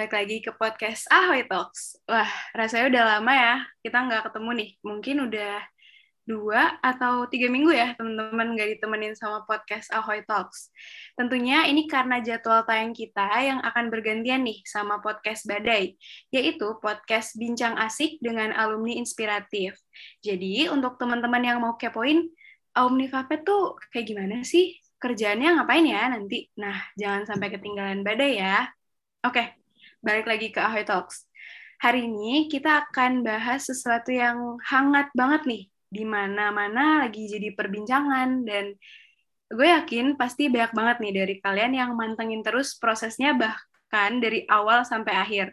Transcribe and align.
balik 0.00 0.16
lagi 0.16 0.40
ke 0.40 0.56
podcast 0.56 1.04
Ahoy 1.12 1.44
Talks. 1.44 2.00
Wah, 2.08 2.24
rasanya 2.56 2.88
udah 2.88 3.04
lama 3.04 3.32
ya 3.36 3.54
kita 3.84 4.00
nggak 4.00 4.22
ketemu 4.32 4.50
nih. 4.56 4.70
Mungkin 4.80 5.16
udah 5.28 5.60
dua 6.24 6.80
atau 6.80 7.28
tiga 7.28 7.52
minggu 7.52 7.68
ya 7.68 7.92
teman-teman 8.00 8.56
nggak 8.56 8.80
ditemenin 8.80 9.12
sama 9.12 9.44
podcast 9.44 9.92
Ahoy 9.92 10.24
Talks. 10.24 10.72
Tentunya 11.20 11.68
ini 11.68 11.84
karena 11.84 12.16
jadwal 12.24 12.64
tayang 12.64 12.96
kita 12.96 13.28
yang 13.44 13.60
akan 13.60 13.92
bergantian 13.92 14.40
nih 14.40 14.64
sama 14.64 15.04
podcast 15.04 15.44
Badai, 15.44 16.00
yaitu 16.32 16.80
podcast 16.80 17.36
Bincang 17.36 17.76
Asik 17.76 18.24
dengan 18.24 18.56
alumni 18.56 18.96
inspiratif. 18.96 19.76
Jadi 20.24 20.72
untuk 20.72 20.96
teman-teman 20.96 21.44
yang 21.44 21.60
mau 21.60 21.76
kepoin, 21.76 22.24
alumni 22.72 23.04
Vapet 23.04 23.44
tuh 23.44 23.76
kayak 23.92 24.08
gimana 24.08 24.48
sih? 24.48 24.80
Kerjaannya 24.96 25.60
ngapain 25.60 25.84
ya 25.84 26.08
nanti? 26.08 26.48
Nah, 26.56 26.88
jangan 26.96 27.28
sampai 27.28 27.52
ketinggalan 27.52 28.00
Badai 28.00 28.40
ya. 28.40 28.64
Oke, 29.20 29.59
balik 30.00 30.24
lagi 30.24 30.48
ke 30.48 30.56
Ahoy 30.56 30.80
Talks. 30.88 31.28
Hari 31.80 32.08
ini 32.08 32.48
kita 32.48 32.88
akan 32.88 33.20
bahas 33.20 33.68
sesuatu 33.68 34.08
yang 34.08 34.56
hangat 34.64 35.12
banget 35.12 35.44
nih, 35.44 35.62
di 35.92 36.04
mana-mana 36.08 37.04
lagi 37.04 37.28
jadi 37.28 37.52
perbincangan, 37.52 38.48
dan 38.48 38.80
gue 39.52 39.68
yakin 39.68 40.16
pasti 40.16 40.48
banyak 40.48 40.72
banget 40.72 40.96
nih 41.04 41.12
dari 41.20 41.34
kalian 41.44 41.72
yang 41.76 41.90
mantengin 41.96 42.40
terus 42.40 42.80
prosesnya 42.80 43.36
bahkan 43.36 44.24
dari 44.24 44.48
awal 44.48 44.88
sampai 44.88 45.12
akhir. 45.20 45.46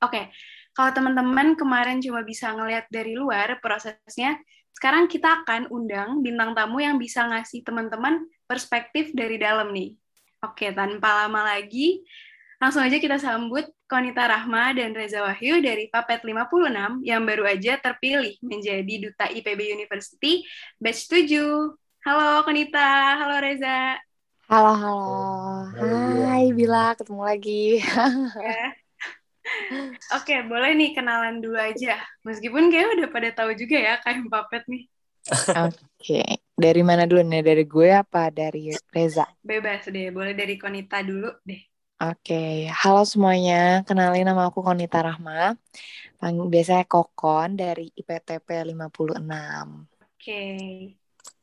Oke, 0.00 0.32
kalau 0.72 0.90
teman-teman 0.96 1.52
kemarin 1.52 2.00
cuma 2.00 2.24
bisa 2.24 2.48
ngeliat 2.48 2.88
dari 2.88 3.12
luar 3.12 3.60
prosesnya, 3.60 4.40
sekarang 4.72 5.04
kita 5.04 5.44
akan 5.44 5.68
undang 5.68 6.24
bintang 6.24 6.56
tamu 6.56 6.80
yang 6.80 6.96
bisa 6.96 7.28
ngasih 7.28 7.60
teman-teman 7.60 8.24
perspektif 8.48 9.12
dari 9.12 9.36
dalam 9.36 9.68
nih. 9.68 9.96
Oke, 10.44 10.72
tanpa 10.76 11.24
lama 11.24 11.56
lagi, 11.56 12.04
Langsung 12.64 12.80
aja 12.80 12.96
kita 12.96 13.20
sambut 13.20 13.68
Konita 13.84 14.24
Rahma 14.24 14.72
dan 14.72 14.96
Reza 14.96 15.20
Wahyu 15.20 15.60
dari 15.60 15.84
Papet 15.92 16.24
56 16.24 17.04
yang 17.04 17.20
baru 17.20 17.44
aja 17.44 17.76
terpilih 17.76 18.40
menjadi 18.40 19.04
Duta 19.04 19.28
IPB 19.28 19.76
University 19.76 20.40
Batch 20.80 21.12
7. 21.12 21.44
Halo 22.08 22.40
Konita, 22.40 23.20
halo 23.20 23.36
Reza. 23.36 24.00
Halo, 24.48 24.72
halo. 24.80 25.04
Hai 26.24 26.56
Bila, 26.56 26.96
ketemu 26.96 27.22
lagi. 27.28 27.84
ya. 28.48 28.56
Oke, 30.16 30.40
boleh 30.48 30.72
nih 30.72 30.96
kenalan 30.96 31.44
dulu 31.44 31.60
aja. 31.60 32.00
Meskipun 32.24 32.72
kayak 32.72 32.96
udah 32.96 33.08
pada 33.12 33.28
tahu 33.44 33.52
juga 33.60 33.76
ya 33.76 34.00
kayak 34.00 34.24
Papet 34.32 34.64
nih. 34.72 34.88
Oke, 35.68 36.40
dari 36.56 36.80
mana 36.80 37.04
dulu 37.04 37.28
nih? 37.28 37.44
Dari 37.44 37.68
gue 37.68 37.92
apa 37.92 38.32
dari 38.32 38.72
Reza? 38.88 39.28
Bebas 39.44 39.84
deh, 39.84 40.08
boleh 40.08 40.32
dari 40.32 40.56
Konita 40.56 41.04
dulu 41.04 41.28
deh. 41.44 41.73
Oke, 41.94 42.66
halo 42.74 43.06
semuanya. 43.06 43.86
Kenalin 43.86 44.26
nama 44.26 44.50
aku 44.50 44.66
Konita 44.66 44.98
Rahma. 44.98 45.54
Biasanya 46.50 46.90
Kokon 46.90 47.54
dari 47.54 47.86
IPTP 47.94 48.66
56. 48.66 49.22
Oke. 50.02 50.42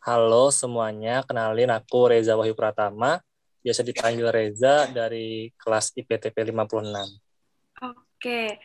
Halo 0.04 0.52
semuanya, 0.52 1.24
kenalin 1.24 1.72
aku 1.72 2.12
Reza 2.12 2.36
Wahyu 2.36 2.52
Pratama. 2.52 3.24
Biasa 3.64 3.80
dipanggil 3.80 4.28
Reza 4.28 4.92
dari 4.92 5.56
kelas 5.56 5.96
IPTP 5.96 6.36
56. 6.52 7.00
Oke. 7.80 8.60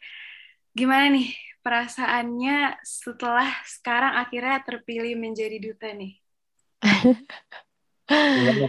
Gimana 0.75 1.07
nih 1.15 1.39
perasaannya 1.63 2.83
setelah 2.83 3.47
sekarang 3.63 4.19
akhirnya 4.27 4.59
terpilih 4.67 5.15
menjadi 5.15 5.63
duta 5.63 5.95
nih? 5.95 6.19
gimana, 8.11 8.67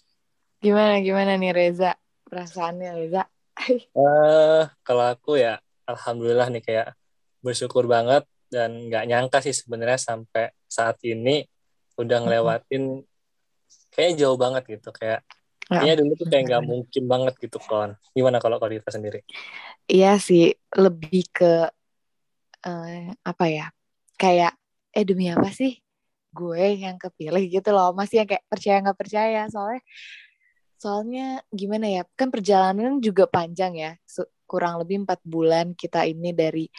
gimana, 0.64 0.94
gimana 1.04 1.32
nih 1.36 1.52
Reza? 1.52 1.92
Perasaannya 2.28 2.90
Reza? 2.94 3.24
uh, 3.98 4.70
kalau 4.86 5.04
aku 5.10 5.40
ya 5.40 5.58
alhamdulillah 5.88 6.46
nih 6.52 6.62
kayak 6.62 6.88
bersyukur 7.42 7.88
banget 7.90 8.22
dan 8.48 8.88
nggak 8.88 9.04
nyangka 9.08 9.38
sih 9.44 9.54
sebenarnya 9.56 9.98
sampai 9.98 10.54
saat 10.68 11.00
ini 11.04 11.44
udah 11.98 12.22
ngelewatin 12.22 13.02
kayaknya 13.90 14.14
jauh 14.24 14.38
banget 14.38 14.78
gitu 14.78 14.94
kayak 14.94 15.26
ya, 15.68 15.84
Kayaknya 15.84 15.96
dulu 16.00 16.12
tuh 16.16 16.26
kayak 16.32 16.44
nggak 16.48 16.64
mungkin 16.64 17.02
banget 17.04 17.34
gitu 17.44 17.58
kon. 17.60 17.90
Gimana 18.16 18.40
kalau 18.40 18.56
kalau 18.56 18.72
kita 18.72 18.88
sendiri? 18.88 19.20
Iya 19.84 20.16
sih, 20.16 20.56
lebih 20.76 21.28
ke 21.28 21.68
uh, 22.64 23.04
apa 23.20 23.44
ya? 23.52 23.68
Kayak 24.16 24.56
eh 24.96 25.04
demi 25.04 25.28
apa 25.28 25.52
sih 25.52 25.76
gue 26.32 26.64
yang 26.80 26.96
kepilih 26.96 27.44
gitu 27.52 27.68
loh. 27.76 27.92
Masih 27.92 28.24
yang 28.24 28.28
kayak 28.32 28.44
percaya 28.48 28.80
nggak 28.80 28.98
percaya 28.98 29.40
soalnya 29.52 29.84
soalnya 30.78 31.42
gimana 31.50 31.86
ya 31.90 32.02
kan 32.14 32.30
perjalanan 32.30 33.02
juga 33.02 33.26
panjang 33.26 33.74
ya. 33.76 33.92
Kurang 34.48 34.80
lebih 34.80 35.04
empat 35.04 35.20
bulan 35.26 35.74
kita 35.76 36.06
ini 36.08 36.32
dari 36.32 36.70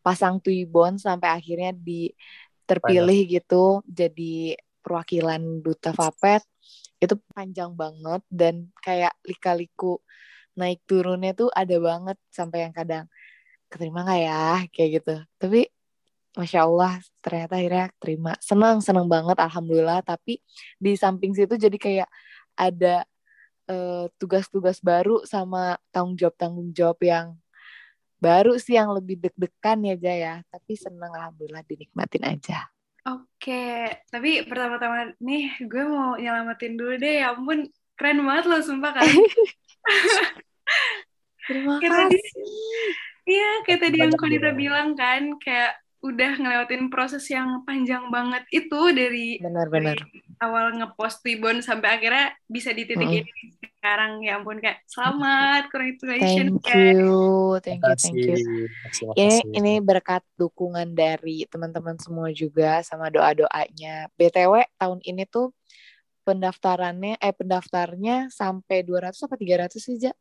pasang 0.00 0.40
tuibon 0.40 0.96
sampai 0.96 1.28
akhirnya 1.34 1.74
di 1.76 2.08
terpilih 2.64 3.20
Banyak. 3.26 3.34
gitu 3.42 3.64
jadi 3.84 4.56
perwakilan 4.80 5.60
duta 5.60 5.90
Vapet. 5.92 6.46
Itu 7.02 7.18
panjang 7.34 7.74
banget 7.74 8.22
dan 8.30 8.70
kayak 8.80 9.14
lika-liku 9.26 10.00
naik 10.58 10.82
turunnya 10.88 11.34
tuh 11.36 11.50
ada 11.54 11.76
banget 11.78 12.18
sampai 12.34 12.66
yang 12.66 12.74
kadang 12.74 13.04
keterima 13.70 14.02
nggak 14.06 14.20
ya? 14.22 14.42
kayak 14.72 14.90
gitu. 15.02 15.14
Tapi 15.38 15.60
masya 16.38 16.64
Allah 16.66 16.92
ternyata 17.20 17.58
akhirnya 17.58 17.86
terima. 17.98 18.32
Senang 18.38 18.78
senang 18.82 19.06
banget 19.10 19.36
alhamdulillah. 19.38 20.00
Tapi 20.06 20.38
di 20.78 20.92
samping 20.94 21.34
situ 21.34 21.54
jadi 21.58 21.76
kayak 21.76 22.08
ada 22.58 23.04
eh, 23.68 24.06
tugas-tugas 24.16 24.80
baru 24.80 25.20
sama 25.28 25.76
tanggung 25.92 26.16
jawab 26.16 26.34
tanggung 26.40 26.72
jawab 26.72 26.98
yang 27.04 27.36
baru 28.18 28.58
sih 28.58 28.74
yang 28.74 28.90
lebih 28.90 29.20
deg-degan 29.20 29.78
ya 29.84 29.94
Jaya 29.94 30.34
tapi 30.50 30.74
seneng 30.74 31.14
alhamdulillah 31.14 31.62
dinikmatin 31.62 32.26
aja 32.26 32.66
Oke, 33.08 33.88
tapi 34.12 34.44
pertama-tama 34.44 35.16
nih 35.16 35.64
gue 35.64 35.84
mau 35.88 36.20
nyelamatin 36.20 36.76
dulu 36.76 37.00
deh. 37.00 37.24
Ya 37.24 37.32
ampun, 37.32 37.64
keren 37.96 38.20
banget 38.20 38.44
loh 38.52 38.60
sumpah 38.60 39.00
kan. 39.00 39.08
Terima 41.48 41.80
kayak 41.80 42.12
kasih. 42.12 42.20
Iya, 43.24 43.50
kayak 43.64 43.80
tadi 43.80 43.96
yang 43.96 44.12
Konita 44.12 44.52
bilang 44.52 44.92
kan, 44.92 45.40
kayak 45.40 45.80
udah 46.04 46.36
ngelewatin 46.36 46.92
proses 46.92 47.24
yang 47.32 47.64
panjang 47.64 48.12
banget 48.12 48.44
itu 48.52 48.80
dari, 48.92 49.40
benar-benar 49.40 50.04
awal 50.38 50.74
ngepost 50.74 51.22
Tibon 51.22 51.60
sampai 51.60 51.98
akhirnya 51.98 52.34
bisa 52.46 52.70
di 52.70 52.86
titik 52.86 53.06
mm. 53.06 53.20
ini 53.20 53.32
sekarang. 53.78 54.22
Ya 54.22 54.38
ampun 54.38 54.58
kak. 54.58 54.82
Selamat. 54.86 55.70
Congratulations 55.70 56.58
thank 56.62 56.98
you. 56.98 57.58
Thank 57.62 57.82
you 57.82 57.94
thank 57.98 58.18
you. 58.18 58.36
Ini 59.14 59.36
ini 59.54 59.72
berkat 59.82 60.22
dukungan 60.38 60.94
dari 60.94 61.46
teman-teman 61.46 61.98
semua 61.98 62.30
juga 62.34 62.82
sama 62.82 63.10
doa 63.10 63.34
doanya 63.34 64.10
btw 64.14 64.66
tahun 64.78 64.98
ini 65.06 65.26
tuh 65.26 65.54
pendaftarannya 66.26 67.16
eh 67.18 67.32
pendaftarnya 67.32 68.28
sampai 68.28 68.84
200 68.84 69.16
apa 69.16 69.34
300 69.34 69.80
sih 69.80 69.96
ja? 69.96 70.12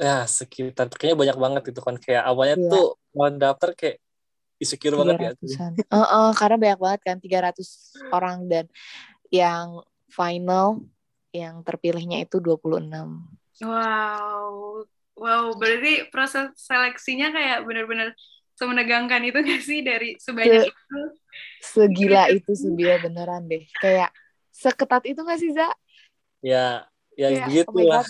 Ya 0.00 0.26
sekitar. 0.26 0.90
Kayaknya 0.90 1.16
banyak 1.18 1.38
banget 1.38 1.62
itu 1.70 1.80
kan. 1.84 1.94
Kayak 2.00 2.24
awalnya 2.26 2.56
yeah. 2.58 2.70
tuh 2.72 2.86
mau 3.14 3.30
daftar 3.30 3.70
kayak 3.78 4.02
insecure 4.58 4.96
banget 4.96 5.36
ya. 5.36 5.68
Uh, 5.92 5.98
uh, 6.00 6.28
karena 6.32 6.56
banyak 6.56 6.80
banget 6.80 7.00
kan 7.04 7.16
300 7.20 8.14
orang 8.14 8.36
dan 8.48 8.64
yang 9.34 9.82
final 10.06 10.86
yang 11.34 11.66
terpilihnya 11.66 12.22
itu 12.22 12.38
26. 12.38 12.86
Wow. 13.66 14.86
Wow, 15.14 15.54
berarti 15.58 16.10
proses 16.10 16.54
seleksinya 16.58 17.30
kayak 17.30 17.62
benar-benar 17.62 18.14
semenegangkan 18.58 19.22
itu 19.22 19.38
gak 19.42 19.62
sih 19.62 19.82
dari 19.82 20.18
sebanyak 20.18 20.66
Se 20.66 20.70
itu? 20.70 21.00
Segila 21.62 22.30
itu 22.30 22.50
sih 22.54 22.74
dia 22.74 22.98
beneran 22.98 23.46
deh. 23.46 23.66
Kayak 23.78 24.10
seketat 24.50 25.06
itu 25.06 25.22
gak 25.22 25.38
sih, 25.38 25.54
Za? 25.54 25.70
Ya, 26.42 26.86
ya 27.14 27.30
kayak, 27.30 27.46
gitu 27.50 27.78
oh 27.78 27.86
lah. 27.86 28.06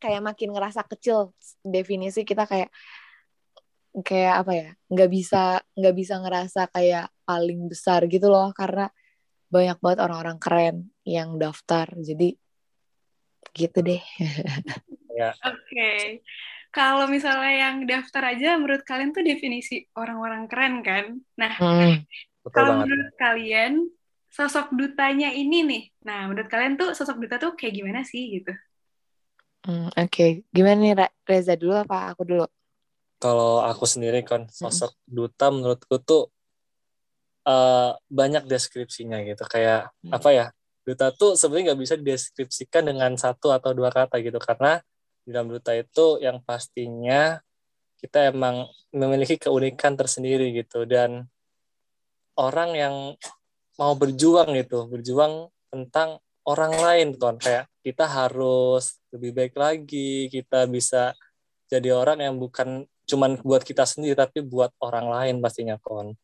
Kayak 0.00 0.22
makin 0.24 0.48
ngerasa 0.52 0.80
kecil 0.84 1.32
definisi 1.64 2.24
kita 2.24 2.48
kayak 2.48 2.72
kayak 4.04 4.44
apa 4.44 4.52
ya 4.52 4.68
nggak 4.92 5.08
bisa 5.08 5.64
nggak 5.72 5.96
bisa 5.96 6.14
ngerasa 6.20 6.68
kayak 6.68 7.08
paling 7.24 7.64
besar 7.64 8.04
gitu 8.04 8.28
loh 8.28 8.52
karena 8.52 8.92
banyak 9.46 9.78
banget 9.78 9.98
orang-orang 10.02 10.38
keren 10.42 10.76
yang 11.06 11.38
daftar 11.38 11.86
jadi 12.02 12.34
gitu 13.54 13.78
deh 13.80 14.02
ya. 15.18 15.32
oke 15.46 15.56
okay. 15.62 16.20
kalau 16.74 17.06
misalnya 17.06 17.70
yang 17.70 17.76
daftar 17.86 18.36
aja 18.36 18.58
menurut 18.58 18.82
kalian 18.82 19.14
tuh 19.14 19.22
definisi 19.22 19.86
orang-orang 19.94 20.50
keren 20.50 20.74
kan 20.82 21.04
nah 21.38 21.52
hmm, 21.56 22.04
kalau 22.50 22.82
menurut 22.82 23.10
kalian 23.16 23.86
sosok 24.28 24.74
dutanya 24.74 25.32
ini 25.32 25.64
nih 25.64 25.84
nah 26.04 26.28
menurut 26.28 26.50
kalian 26.50 26.76
tuh 26.76 26.92
sosok 26.92 27.22
duta 27.22 27.40
tuh 27.40 27.56
kayak 27.56 27.74
gimana 27.80 28.00
sih 28.04 28.42
gitu 28.42 28.52
hmm, 29.64 29.94
oke 29.94 30.10
okay. 30.10 30.44
gimana 30.52 30.78
nih 30.82 30.94
Reza 31.24 31.56
dulu 31.56 31.80
apa 31.80 32.12
aku 32.12 32.22
dulu 32.26 32.44
kalau 33.16 33.64
aku 33.64 33.88
sendiri 33.88 34.20
kan 34.20 34.44
sosok 34.52 34.92
hmm. 34.92 35.08
duta 35.08 35.46
menurutku 35.48 35.96
tuh 36.04 36.35
uh, 37.46 37.94
banyak 38.10 38.44
deskripsinya 38.50 39.22
gitu. 39.22 39.46
Kayak 39.46 39.94
hmm. 40.02 40.12
apa 40.12 40.28
ya 40.34 40.46
duta 40.86 41.10
tuh 41.10 41.34
sebenarnya 41.34 41.74
nggak 41.74 41.80
bisa 41.82 41.94
dideskripsikan 41.98 42.82
dengan 42.86 43.14
satu 43.14 43.54
atau 43.54 43.70
dua 43.72 43.94
kata 43.94 44.18
gitu. 44.20 44.36
Karena 44.42 44.82
di 45.22 45.30
dalam 45.34 45.50
duta 45.50 45.74
itu 45.74 46.18
yang 46.22 46.42
pastinya 46.42 47.38
kita 47.96 48.28
emang 48.34 48.68
memiliki 48.92 49.38
keunikan 49.38 49.94
tersendiri 49.94 50.50
gitu. 50.52 50.84
Dan 50.84 51.26
orang 52.36 52.70
yang 52.76 52.94
mau 53.76 53.92
berjuang 53.96 54.56
gitu 54.56 54.88
berjuang 54.88 55.52
tentang 55.68 56.20
orang 56.48 56.72
lain 56.72 57.08
ton 57.16 57.36
kayak 57.36 57.68
kita 57.84 58.08
harus 58.08 59.00
lebih 59.12 59.36
baik 59.36 59.54
lagi 59.56 60.32
kita 60.32 60.64
bisa 60.68 61.12
jadi 61.68 61.92
orang 61.92 62.24
yang 62.24 62.34
bukan 62.40 62.88
cuman 63.06 63.38
buat 63.44 63.62
kita 63.62 63.84
sendiri 63.84 64.16
tapi 64.16 64.40
buat 64.42 64.72
orang 64.80 65.06
lain 65.12 65.36
pastinya 65.44 65.76
kon 65.80 66.16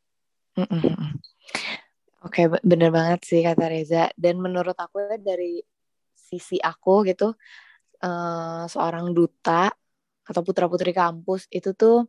Oke, 2.22 2.46
bener 2.62 2.90
banget 2.94 3.20
sih 3.26 3.40
kata 3.42 3.66
Reza. 3.66 4.12
Dan 4.14 4.38
menurut 4.38 4.78
aku 4.78 5.02
ya 5.02 5.18
dari 5.18 5.58
sisi 6.14 6.60
aku 6.62 7.02
gitu, 7.08 7.34
uh, 8.04 8.64
seorang 8.70 9.10
duta 9.10 9.72
atau 10.22 10.42
putra 10.46 10.70
putri 10.70 10.94
kampus 10.94 11.50
itu 11.50 11.74
tuh 11.74 12.06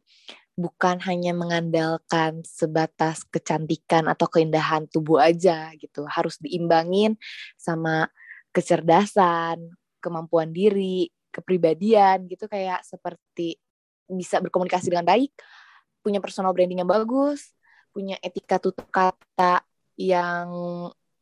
bukan 0.54 1.02
hanya 1.10 1.34
mengandalkan 1.34 2.46
sebatas 2.46 3.26
kecantikan 3.26 4.06
atau 4.06 4.30
keindahan 4.30 4.86
tubuh 4.86 5.18
aja 5.18 5.74
gitu. 5.82 6.06
Harus 6.06 6.38
diimbangin 6.38 7.18
sama 7.58 8.06
kecerdasan 8.54 9.74
kemampuan 9.98 10.54
diri 10.54 11.10
kepribadian 11.34 12.30
gitu. 12.30 12.46
Kayak 12.46 12.86
seperti 12.86 13.58
bisa 14.06 14.38
berkomunikasi 14.44 14.94
dengan 14.94 15.10
baik 15.10 15.34
punya 16.06 16.20
personal 16.20 16.52
branding 16.52 16.84
yang 16.84 16.92
bagus 16.92 17.56
punya 17.94 18.18
etika 18.20 18.58
tutur 18.58 18.90
kata 18.90 19.62
yang 19.96 20.50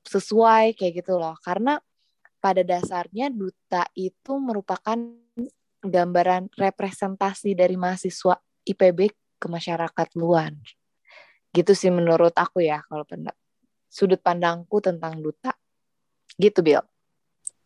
sesuai 0.07 0.73
kayak 0.79 1.03
gitu 1.03 1.19
loh 1.19 1.35
karena 1.43 1.77
pada 2.41 2.65
dasarnya 2.65 3.29
duta 3.29 3.85
itu 3.93 4.33
merupakan 4.41 4.97
gambaran 5.85 6.49
representasi 6.57 7.53
dari 7.53 7.77
mahasiswa 7.77 8.33
IPB 8.65 8.99
ke 9.37 9.47
masyarakat 9.49 10.07
luar. 10.17 10.53
Gitu 11.53 11.73
sih 11.77 11.93
menurut 11.93 12.33
aku 12.33 12.65
ya 12.65 12.81
kalau 12.89 13.05
pendak 13.05 13.37
sudut 13.91 14.17
pandangku 14.21 14.81
tentang 14.81 15.21
duta. 15.21 15.53
Gitu, 16.39 16.63
Bill. 16.63 16.81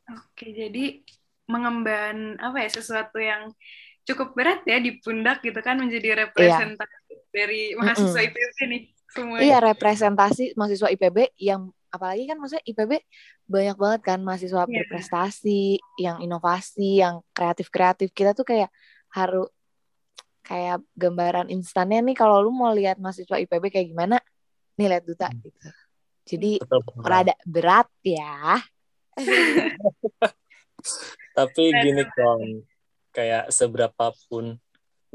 Oke, 0.10 0.52
jadi 0.52 1.06
mengemban 1.46 2.42
apa 2.42 2.66
ya 2.66 2.70
sesuatu 2.74 3.22
yang 3.22 3.54
cukup 4.06 4.34
berat 4.34 4.66
ya 4.66 4.82
di 4.82 4.98
pundak 4.98 5.46
gitu 5.46 5.58
kan 5.62 5.78
menjadi 5.78 6.14
iya. 6.14 6.18
representasi 6.26 6.98
iya. 7.14 7.22
dari 7.30 7.62
mahasiswa 7.78 8.10
mm 8.10 8.22
-mm. 8.22 8.34
IPB 8.34 8.58
nih 8.66 8.84
semuanya. 9.16 9.44
Iya, 9.44 9.58
representasi 9.72 10.44
mahasiswa 10.60 10.92
IPB 10.92 11.32
yang 11.40 11.72
apalagi 11.88 12.28
kan 12.28 12.36
maksudnya 12.36 12.66
IPB 12.68 12.92
banyak 13.48 13.78
banget 13.80 14.02
kan 14.04 14.20
mahasiswa 14.20 14.68
yeah. 14.68 14.70
berprestasi, 14.70 15.80
yang 15.96 16.20
inovasi, 16.20 17.00
yang 17.00 17.24
kreatif-kreatif. 17.32 18.12
Kita 18.12 18.36
tuh 18.36 18.44
kayak 18.44 18.68
harus 19.16 19.48
kayak 20.46 20.84
gambaran 20.94 21.50
instannya 21.50 22.06
nih 22.06 22.14
kalau 22.14 22.44
lu 22.44 22.54
mau 22.54 22.70
lihat 22.76 23.02
mahasiswa 23.02 23.40
IPB 23.42 23.72
kayak 23.72 23.88
gimana, 23.96 24.20
nih 24.76 24.88
lihat 24.92 25.04
duta 25.08 25.32
hmm. 25.32 25.40
gitu. 25.42 25.68
Jadi 26.26 26.52
betul, 26.60 26.82
rada 27.02 27.36
berat 27.48 27.88
ya. 28.04 28.60
Tapi 31.38 31.64
gini 31.82 32.04
kong, 32.14 32.66
kayak 33.16 33.50
seberapa 33.54 34.12
pun 34.28 34.60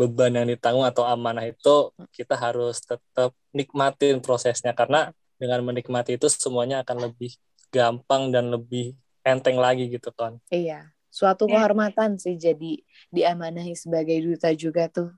beban 0.00 0.32
yang 0.32 0.48
ditanggung 0.48 0.88
atau 0.88 1.04
amanah 1.04 1.44
itu 1.44 1.92
kita 2.08 2.32
harus 2.32 2.80
tetap 2.80 3.36
nikmatin 3.52 4.24
prosesnya 4.24 4.72
karena 4.72 5.12
dengan 5.36 5.60
menikmati 5.60 6.16
itu 6.16 6.24
semuanya 6.32 6.80
akan 6.80 7.12
lebih 7.12 7.36
gampang 7.68 8.32
dan 8.32 8.48
lebih 8.48 8.96
enteng 9.20 9.60
lagi 9.60 9.92
gitu 9.92 10.08
kan. 10.16 10.40
Iya, 10.48 10.88
suatu 11.12 11.44
iya. 11.44 11.60
kehormatan 11.60 12.16
sih 12.16 12.40
jadi 12.40 12.80
diamanahi 13.12 13.76
sebagai 13.76 14.16
duta 14.24 14.48
juga 14.56 14.88
tuh. 14.88 15.12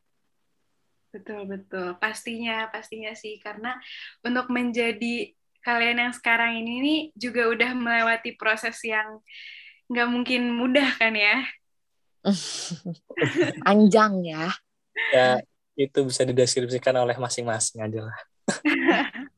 Betul 1.15 1.47
betul, 1.47 1.95
pastinya 2.03 2.67
pastinya 2.75 3.15
sih 3.15 3.39
karena 3.39 3.79
untuk 4.27 4.51
menjadi 4.51 5.31
kalian 5.63 6.11
yang 6.11 6.15
sekarang 6.17 6.59
ini 6.59 6.75
nih 6.83 7.01
juga 7.15 7.47
udah 7.47 7.71
melewati 7.71 8.35
proses 8.35 8.83
yang 8.83 9.23
nggak 9.87 10.09
mungkin 10.11 10.51
mudah 10.59 10.91
kan 10.99 11.15
ya. 11.15 11.47
Anjang 13.71 14.27
ya. 14.27 14.51
Ya 15.13 15.41
itu 15.77 15.99
bisa 16.05 16.23
dideskripsikan 16.29 16.97
oleh 17.01 17.17
masing-masing 17.17 17.81
aja 17.81 18.01
lah. 18.09 18.19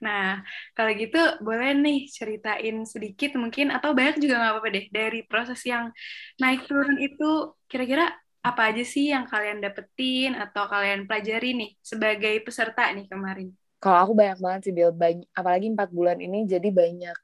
Nah, 0.00 0.40
kalau 0.72 0.96
gitu 0.96 1.20
boleh 1.44 1.76
nih 1.76 2.08
ceritain 2.08 2.88
sedikit 2.88 3.36
mungkin 3.36 3.68
atau 3.68 3.92
banyak 3.92 4.16
juga 4.16 4.40
nggak 4.40 4.52
apa-apa 4.56 4.68
deh 4.72 4.86
dari 4.88 5.20
proses 5.28 5.60
yang 5.68 5.92
naik 6.40 6.64
turun 6.64 6.96
itu 6.96 7.52
kira-kira 7.68 8.08
apa 8.40 8.72
aja 8.72 8.80
sih 8.80 9.12
yang 9.12 9.28
kalian 9.28 9.60
dapetin 9.60 10.32
atau 10.32 10.64
kalian 10.72 11.04
pelajari 11.04 11.52
nih 11.52 11.70
sebagai 11.84 12.40
peserta 12.40 12.88
nih 12.96 13.12
kemarin? 13.12 13.52
Kalau 13.76 14.08
aku 14.08 14.12
banyak 14.16 14.40
banget 14.40 14.60
sih, 14.64 14.72
Bill. 14.72 14.92
Banyak, 14.92 15.28
apalagi 15.36 15.68
empat 15.68 15.92
bulan 15.92 16.16
ini 16.16 16.48
jadi 16.48 16.68
banyak 16.72 17.16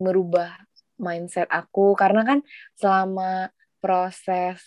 merubah 0.00 0.56
mindset 0.96 1.48
aku 1.52 1.92
karena 1.92 2.24
kan 2.24 2.38
selama 2.76 3.52
proses 3.80 4.64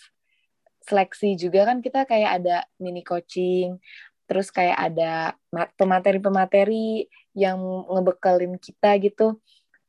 seleksi 0.84 1.36
juga 1.36 1.68
kan 1.68 1.84
kita 1.84 2.08
kayak 2.08 2.42
ada 2.42 2.56
mini 2.80 3.04
coaching, 3.04 3.76
terus 4.24 4.48
kayak 4.48 4.78
ada 4.78 5.34
pemateri-pemateri 5.76 7.10
yang 7.36 7.58
ngebekelin 7.90 8.56
kita 8.58 8.96
gitu 9.02 9.38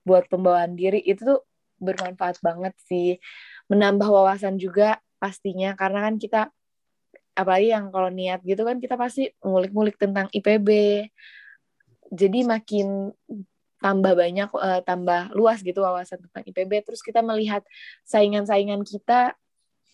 buat 0.04 0.26
pembawaan 0.28 0.74
diri. 0.76 1.00
Itu 1.04 1.22
tuh 1.24 1.40
bermanfaat 1.82 2.42
banget 2.44 2.74
sih. 2.86 3.18
Menambah 3.72 4.08
wawasan 4.08 4.58
juga 4.62 5.00
pastinya 5.22 5.78
karena 5.78 6.10
kan 6.10 6.16
kita 6.18 6.42
apalagi 7.38 7.72
yang 7.72 7.94
kalau 7.94 8.10
niat 8.12 8.44
gitu 8.44 8.66
kan 8.68 8.82
kita 8.82 9.00
pasti 9.00 9.32
ngulik-ngulik 9.40 9.96
tentang 9.96 10.28
IPB 10.36 10.70
jadi 12.12 12.40
makin 12.44 13.16
tambah 13.82 14.14
banyak 14.14 14.50
uh, 14.52 14.82
tambah 14.84 15.32
luas 15.34 15.64
gitu 15.64 15.82
wawasan 15.82 16.22
tentang 16.28 16.44
IPB 16.44 16.86
terus 16.86 17.02
kita 17.02 17.24
melihat 17.24 17.64
saingan-saingan 18.04 18.84
kita 18.84 19.34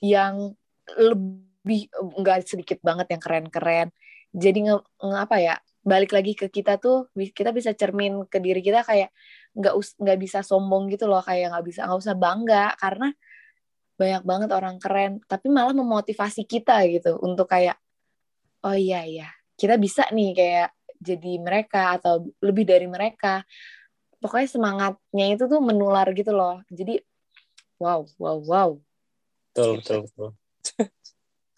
yang 0.01 0.57
lebih 0.95 1.91
enggak 2.15 2.47
sedikit 2.47 2.79
banget 2.79 3.11
yang 3.11 3.21
keren-keren. 3.21 3.87
Jadi 4.31 4.71
nge, 4.71 4.75
nge 4.79 5.17
apa 5.17 5.37
ya 5.41 5.55
balik 5.87 6.11
lagi 6.11 6.35
ke 6.35 6.51
kita 6.51 6.79
tuh 6.79 7.07
kita 7.15 7.55
bisa 7.55 7.71
cermin 7.71 8.27
ke 8.27 8.43
diri 8.43 8.59
kita 8.59 8.83
kayak 8.83 9.15
nggak 9.55 9.73
nggak 10.03 10.19
bisa 10.19 10.43
sombong 10.43 10.91
gitu 10.91 11.07
loh 11.07 11.23
kayak 11.23 11.55
nggak 11.55 11.63
bisa 11.63 11.87
nggak 11.87 11.99
usah 12.03 12.15
bangga 12.19 12.75
karena 12.75 13.15
banyak 13.95 14.23
banget 14.27 14.49
orang 14.51 14.77
keren 14.83 15.23
tapi 15.31 15.47
malah 15.47 15.71
memotivasi 15.71 16.43
kita 16.43 16.83
gitu 16.91 17.15
untuk 17.23 17.47
kayak 17.47 17.79
oh 18.67 18.75
iya 18.75 19.07
iya 19.07 19.31
kita 19.55 19.79
bisa 19.79 20.11
nih 20.11 20.35
kayak 20.35 20.69
jadi 21.01 21.37
mereka 21.41 21.97
atau 21.97 22.29
lebih 22.41 22.65
dari 22.65 22.85
mereka. 22.89 23.45
Pokoknya 24.17 24.49
semangatnya 24.49 25.25
itu 25.29 25.45
tuh 25.45 25.61
menular 25.61 26.09
gitu 26.13 26.33
loh. 26.33 26.61
Jadi 26.73 26.97
wow 27.77 28.05
wow 28.17 28.37
wow. 28.41 28.69
Betul 29.53 29.81
betul 29.81 29.99
betul 30.09 30.29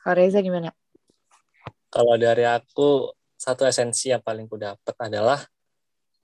kalau 0.02 0.16
Reza 0.16 0.40
gimana 0.40 0.72
kalau 1.90 2.16
dari 2.16 2.46
aku 2.46 3.12
satu 3.40 3.64
esensi 3.64 4.12
yang 4.12 4.22
paling 4.22 4.46
ku 4.46 4.60
dapat 4.60 4.96
adalah 5.00 5.40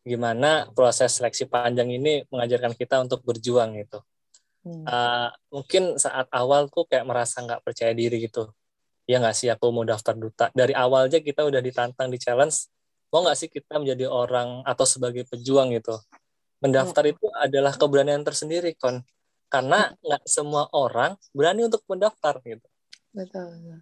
gimana 0.05 0.69
proses 0.75 1.17
seleksi 1.17 1.49
panjang 1.49 1.89
ini 1.89 2.21
mengajarkan 2.29 2.77
kita 2.77 3.01
untuk 3.01 3.25
berjuang 3.25 3.73
gitu. 3.81 4.05
Hmm. 4.61 4.85
Uh, 4.85 5.29
mungkin 5.49 5.97
saat 5.97 6.29
awal 6.29 6.69
tuh 6.69 6.85
kayak 6.85 7.09
merasa 7.09 7.41
nggak 7.41 7.65
percaya 7.65 7.89
diri 7.97 8.29
gitu. 8.29 8.53
Ya 9.09 9.17
nggak 9.17 9.33
sih 9.33 9.49
aku 9.49 9.73
mau 9.73 9.81
daftar 9.81 10.13
duta. 10.13 10.53
Dari 10.53 10.77
awal 10.77 11.09
aja 11.09 11.17
kita 11.17 11.41
udah 11.41 11.57
ditantang 11.57 12.13
di 12.13 12.21
challenge. 12.21 12.69
Mau 13.09 13.25
nggak 13.25 13.37
sih 13.37 13.49
kita 13.49 13.81
menjadi 13.81 14.05
orang 14.05 14.61
atau 14.61 14.85
sebagai 14.85 15.25
pejuang 15.25 15.73
gitu. 15.73 15.97
Mendaftar 16.61 17.09
hmm. 17.09 17.13
itu 17.17 17.25
adalah 17.41 17.73
keberanian 17.73 18.21
tersendiri 18.21 18.77
kon. 18.77 19.01
Karena 19.49 19.89
hmm. 19.89 20.05
nggak 20.05 20.23
semua 20.29 20.69
orang 20.69 21.17
berani 21.33 21.65
untuk 21.65 21.81
mendaftar 21.89 22.37
gitu. 22.45 22.65
Betul 23.15 23.81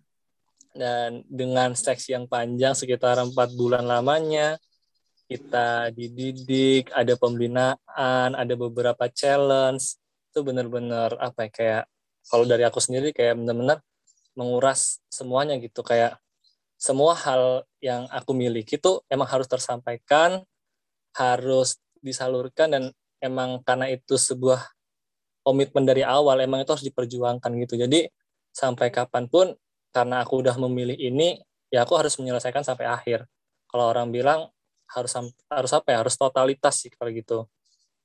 dan 0.73 1.21
dengan 1.29 1.77
seleksi 1.77 2.17
yang 2.17 2.25
panjang 2.25 2.73
sekitar 2.73 3.21
empat 3.21 3.53
bulan 3.53 3.85
lamanya 3.85 4.57
kita 5.29 5.93
dididik 5.93 6.89
ada 6.91 7.13
pembinaan 7.15 8.33
ada 8.33 8.53
beberapa 8.57 9.07
challenge. 9.09 9.97
Itu 10.29 10.41
benar-benar 10.41 11.15
apa 11.21 11.47
ya 11.47 11.49
kayak 11.49 11.83
kalau 12.27 12.45
dari 12.49 12.65
aku 12.65 12.81
sendiri 12.81 13.13
kayak 13.13 13.37
benar-benar 13.39 13.79
menguras 14.33 14.99
semuanya 15.13 15.57
gitu. 15.61 15.85
Kayak 15.85 16.17
semua 16.75 17.15
hal 17.15 17.63
yang 17.79 18.09
aku 18.11 18.35
miliki 18.35 18.75
itu 18.75 18.99
emang 19.07 19.29
harus 19.29 19.47
tersampaikan 19.47 20.43
harus 21.13 21.77
disalurkan 22.01 22.73
dan 22.73 22.83
emang 23.21 23.61
karena 23.61 23.87
itu 23.93 24.17
sebuah 24.17 24.59
komitmen 25.45 25.85
dari 25.85 26.01
awal 26.01 26.41
emang 26.41 26.65
itu 26.65 26.73
harus 26.73 26.85
diperjuangkan 26.85 27.53
gitu. 27.63 27.77
Jadi 27.79 28.09
sampai 28.53 28.93
kapan 28.93 29.25
pun 29.25 29.57
karena 29.89 30.21
aku 30.21 30.45
udah 30.45 30.55
memilih 30.61 30.95
ini 30.95 31.41
ya 31.73 31.83
aku 31.83 31.97
harus 31.97 32.15
menyelesaikan 32.21 32.61
sampai 32.61 32.85
akhir. 32.85 33.25
Kalau 33.65 33.89
orang 33.89 34.13
bilang 34.13 34.53
harus 34.93 35.11
harus 35.49 35.71
apa 35.73 35.87
ya? 35.89 36.05
Harus 36.05 36.13
totalitas 36.13 36.85
sih 36.85 36.93
kalau 36.93 37.09
gitu. 37.09 37.49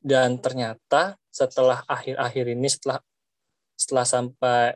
Dan 0.00 0.40
ternyata 0.40 1.20
setelah 1.28 1.84
akhir-akhir 1.84 2.56
ini 2.56 2.68
setelah 2.72 2.98
setelah 3.76 4.06
sampai 4.08 4.74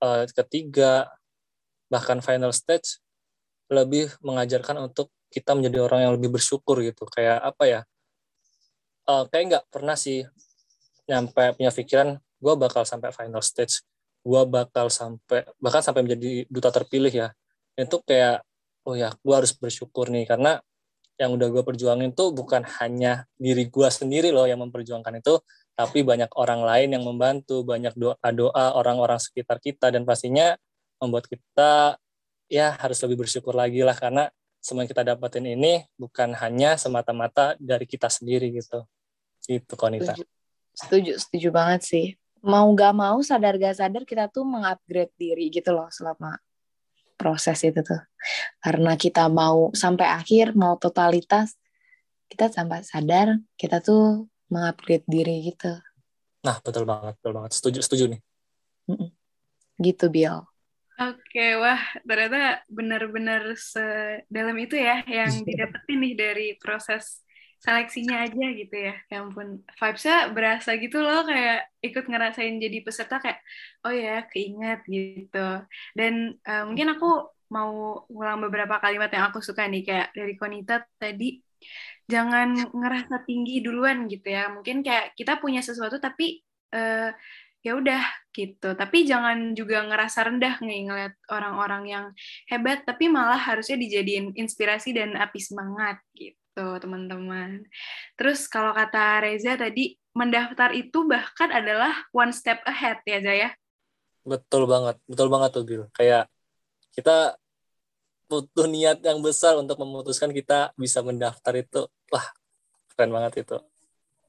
uh, 0.00 0.24
ketiga 0.32 1.12
bahkan 1.92 2.24
final 2.24 2.50
stage 2.56 3.04
lebih 3.68 4.08
mengajarkan 4.24 4.80
untuk 4.80 5.12
kita 5.28 5.52
menjadi 5.52 5.84
orang 5.84 6.00
yang 6.08 6.12
lebih 6.16 6.40
bersyukur 6.40 6.80
gitu. 6.80 7.04
Kayak 7.12 7.44
apa 7.44 7.64
ya? 7.68 7.80
Uh, 9.04 9.28
kayak 9.28 9.44
nggak 9.52 9.64
pernah 9.68 9.96
sih 9.98 10.24
nyampe 11.10 11.58
punya 11.58 11.74
pikiran 11.74 12.08
gue 12.16 12.54
bakal 12.54 12.86
sampai 12.86 13.10
final 13.10 13.42
stage 13.42 13.82
gue 14.22 14.42
bakal 14.46 14.86
sampai 14.88 15.46
bahkan 15.58 15.82
sampai 15.82 16.06
menjadi 16.06 16.46
duta 16.46 16.70
terpilih 16.70 17.10
ya 17.10 17.28
itu 17.74 17.98
kayak 18.06 18.46
oh 18.86 18.94
ya 18.94 19.10
gue 19.14 19.34
harus 19.34 19.54
bersyukur 19.54 20.10
nih 20.10 20.26
karena 20.26 20.62
yang 21.20 21.34
udah 21.38 21.48
gue 21.50 21.62
perjuangin 21.62 22.10
tuh 22.14 22.34
bukan 22.34 22.66
hanya 22.82 23.28
diri 23.38 23.68
gue 23.68 23.88
sendiri 23.90 24.34
loh 24.34 24.46
yang 24.48 24.62
memperjuangkan 24.62 25.22
itu 25.22 25.38
tapi 25.72 26.02
banyak 26.02 26.30
orang 26.38 26.62
lain 26.62 26.88
yang 26.98 27.04
membantu 27.06 27.62
banyak 27.62 27.94
doa-doa 27.94 28.76
orang-orang 28.78 29.18
sekitar 29.18 29.58
kita 29.62 29.90
dan 29.90 30.02
pastinya 30.02 30.54
membuat 31.02 31.26
kita 31.26 31.96
ya 32.52 32.76
harus 32.76 33.00
lebih 33.02 33.24
bersyukur 33.24 33.56
lagi 33.56 33.80
lah 33.80 33.96
karena 33.96 34.28
semua 34.62 34.86
yang 34.86 34.92
kita 34.94 35.02
dapetin 35.02 35.42
ini 35.42 35.82
bukan 35.98 36.38
hanya 36.38 36.78
semata-mata 36.78 37.58
dari 37.58 37.82
kita 37.82 38.06
sendiri 38.06 38.54
gitu. 38.54 38.86
Itu 39.50 39.74
Konita. 39.74 40.14
Setuju, 40.70 41.18
setuju 41.18 41.48
banget 41.50 41.82
sih. 41.82 42.06
Mau 42.42 42.66
gak 42.74 42.94
mau 42.94 43.18
sadar 43.22 43.54
gak 43.56 43.78
sadar 43.78 44.02
kita 44.02 44.26
tuh 44.26 44.42
mengupgrade 44.42 45.14
diri 45.14 45.46
gitu 45.48 45.70
loh 45.70 45.86
selama 45.94 46.38
proses 47.14 47.62
itu 47.62 47.80
tuh. 47.86 48.02
Karena 48.58 48.98
kita 48.98 49.30
mau 49.30 49.70
sampai 49.70 50.10
akhir, 50.10 50.58
mau 50.58 50.74
totalitas, 50.74 51.54
kita 52.26 52.50
sampai 52.50 52.82
sadar 52.82 53.38
kita 53.54 53.78
tuh 53.78 54.26
mengupgrade 54.50 55.06
diri 55.06 55.54
gitu. 55.54 55.70
Nah, 56.42 56.58
betul 56.58 56.82
banget, 56.82 57.14
betul 57.22 57.32
banget. 57.38 57.50
Setuju, 57.54 57.78
setuju 57.86 58.04
nih. 58.10 58.20
Gitu, 59.78 60.10
Bill. 60.10 60.42
Oke, 61.02 61.56
wah 61.56 61.80
ternyata 62.04 62.62
benar-benar 62.68 63.56
sedalam 63.56 64.54
itu 64.60 64.76
ya 64.76 65.00
yang 65.08 65.32
didapetin 65.46 65.98
nih 65.98 66.14
dari 66.14 66.46
proses 66.60 67.24
seleksinya 67.64 68.26
aja 68.26 68.44
gitu 68.60 68.74
ya. 68.74 68.94
Ya 69.06 69.16
ampun, 69.22 69.62
vibes-nya 69.78 70.16
berasa 70.34 70.70
gitu 70.82 70.98
loh 70.98 71.22
kayak 71.22 71.70
ikut 71.86 72.04
ngerasain 72.10 72.58
jadi 72.58 72.78
peserta 72.82 73.16
kayak 73.22 73.38
oh 73.86 73.94
ya 73.94 74.26
keinget 74.30 74.82
gitu. 74.90 75.46
Dan 75.94 76.42
uh, 76.42 76.62
mungkin 76.66 76.98
aku 76.98 77.08
mau 77.54 78.02
ngulang 78.10 78.40
beberapa 78.42 78.82
kalimat 78.82 79.10
yang 79.14 79.30
aku 79.30 79.38
suka 79.44 79.68
nih 79.70 79.82
kayak 79.86 80.08
dari 80.16 80.34
Konita 80.40 80.82
tadi 80.96 81.38
jangan 82.10 82.48
ngerasa 82.74 83.22
tinggi 83.22 83.62
duluan 83.62 84.10
gitu 84.10 84.26
ya. 84.26 84.50
Mungkin 84.50 84.82
kayak 84.82 85.14
kita 85.14 85.38
punya 85.38 85.62
sesuatu 85.62 86.02
tapi 86.02 86.42
uh, 86.74 87.14
ya 87.62 87.78
udah 87.78 88.02
gitu 88.34 88.74
tapi 88.74 89.06
jangan 89.06 89.54
juga 89.54 89.86
ngerasa 89.86 90.26
rendah 90.26 90.58
nih 90.58 90.90
ngeliat 90.90 91.14
orang-orang 91.30 91.82
yang 91.86 92.04
hebat 92.50 92.82
tapi 92.82 93.06
malah 93.06 93.38
harusnya 93.38 93.78
dijadiin 93.78 94.34
inspirasi 94.34 94.90
dan 94.90 95.14
api 95.14 95.38
semangat 95.38 96.02
gitu 96.18 96.41
teman-teman. 96.54 97.64
Terus 98.14 98.44
kalau 98.46 98.76
kata 98.76 99.24
Reza 99.24 99.56
tadi 99.56 99.96
mendaftar 100.12 100.76
itu 100.76 101.08
bahkan 101.08 101.48
adalah 101.48 101.92
one 102.12 102.32
step 102.36 102.60
ahead 102.68 103.00
ya 103.08 103.20
Jaya 103.24 103.50
betul 104.22 104.70
banget 104.70 105.02
betul 105.10 105.26
banget 105.26 105.50
tuh 105.50 105.64
Bill 105.66 105.84
kayak 105.90 106.30
kita 106.94 107.34
butuh 108.32 108.64
niat 108.64 109.04
yang 109.04 109.20
besar 109.20 109.60
untuk 109.60 109.76
memutuskan 109.76 110.32
kita 110.32 110.72
bisa 110.80 111.04
mendaftar 111.04 111.52
itu. 111.52 111.84
Wah 112.08 112.24
keren 112.96 113.12
banget 113.12 113.44
itu. 113.44 113.60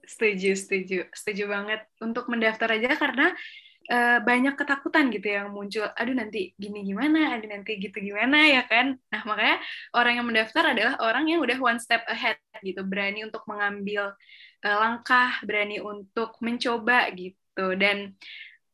Setuju, 0.04 0.52
setuju, 0.60 1.00
setuju 1.16 1.48
banget 1.48 1.88
untuk 2.04 2.28
mendaftar 2.28 2.76
aja 2.76 3.00
karena 3.00 3.32
uh, 3.92 4.20
banyak 4.24 4.56
ketakutan 4.56 5.12
gitu 5.12 5.28
yang 5.28 5.52
muncul. 5.52 5.88
Aduh 5.98 6.16
nanti 6.16 6.56
gini 6.56 6.86
gimana, 6.88 7.36
aduh 7.36 7.50
nanti 7.50 7.80
gitu 7.82 7.98
gimana 8.00 8.48
ya 8.48 8.64
kan. 8.70 8.96
Nah 9.12 9.22
makanya 9.28 9.58
orang 9.96 10.14
yang 10.20 10.28
mendaftar 10.28 10.64
adalah 10.72 10.94
orang 11.04 11.26
yang 11.28 11.40
udah 11.44 11.58
one 11.60 11.80
step 11.82 12.04
ahead 12.08 12.40
gitu, 12.64 12.86
berani 12.86 13.28
untuk 13.28 13.44
mengambil 13.50 14.16
uh, 14.64 14.78
langkah, 14.80 15.42
berani 15.44 15.84
untuk 15.84 16.38
mencoba 16.40 17.12
gitu. 17.16 17.76
Dan 17.76 18.16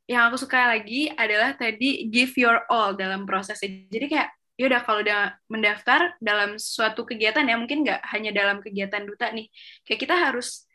yang 0.10 0.30
aku 0.30 0.42
suka 0.42 0.74
lagi 0.74 1.10
adalah 1.14 1.54
tadi 1.54 2.10
give 2.10 2.34
your 2.38 2.66
all 2.70 2.98
dalam 2.98 3.30
prosesnya. 3.30 3.86
Jadi 3.90 4.06
kayak 4.10 4.30
ya 4.60 4.68
udah 4.68 4.82
kalau 4.84 5.00
udah 5.00 5.40
mendaftar 5.48 6.20
dalam 6.20 6.60
suatu 6.60 7.08
kegiatan 7.08 7.48
ya 7.48 7.56
mungkin 7.56 7.88
nggak 7.88 8.04
hanya 8.12 8.36
dalam 8.36 8.60
kegiatan 8.60 9.08
duta 9.08 9.32
nih 9.32 9.48
kayak 9.88 10.04
kita 10.04 10.16
harus 10.20 10.68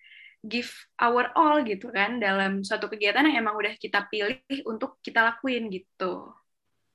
give 0.44 0.68
our 1.00 1.32
all 1.32 1.64
gitu 1.64 1.88
kan 1.88 2.20
dalam 2.20 2.60
suatu 2.60 2.92
kegiatan 2.92 3.24
yang 3.24 3.48
emang 3.48 3.56
udah 3.56 3.72
kita 3.80 4.04
pilih 4.12 4.38
untuk 4.68 5.00
kita 5.00 5.24
lakuin 5.24 5.72
gitu. 5.72 6.28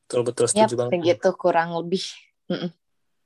Betul 0.05 0.21
betul 0.21 0.45
setuju 0.45 0.77
yep, 0.77 0.79
banget. 0.85 1.17
Gitu 1.17 1.29
kurang 1.33 1.73
lebih. 1.73 2.05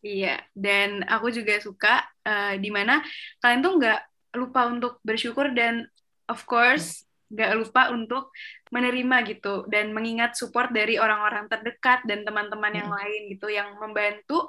Iya, 0.04 0.44
dan 0.52 1.04
aku 1.08 1.32
juga 1.32 1.60
suka 1.64 2.04
uh, 2.28 2.60
di 2.60 2.68
mana 2.68 3.00
kalian 3.40 3.64
tuh 3.64 3.74
nggak 3.80 4.02
lupa 4.36 4.68
untuk 4.68 5.00
bersyukur 5.00 5.56
dan 5.56 5.88
of 6.28 6.44
course 6.44 7.08
nggak 7.34 7.52
lupa 7.56 7.90
untuk 7.90 8.30
menerima 8.70 9.26
gitu 9.32 9.66
dan 9.72 9.90
mengingat 9.96 10.38
support 10.38 10.70
dari 10.70 11.02
orang-orang 11.02 11.50
terdekat 11.50 12.06
dan 12.06 12.22
teman-teman 12.22 12.74
yang 12.78 12.92
lain 12.92 13.22
gitu 13.34 13.50
yang 13.50 13.74
membantu 13.80 14.46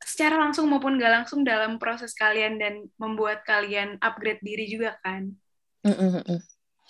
secara 0.00 0.40
langsung 0.40 0.66
maupun 0.68 0.96
gak 0.96 1.12
langsung 1.22 1.44
dalam 1.44 1.76
proses 1.76 2.16
kalian 2.16 2.56
dan 2.56 2.88
membuat 2.96 3.44
kalian 3.44 4.00
upgrade 4.00 4.40
diri 4.40 4.66
juga 4.66 4.96
kan. 5.04 5.32
Mm 5.84 5.96
-mm. 5.96 6.38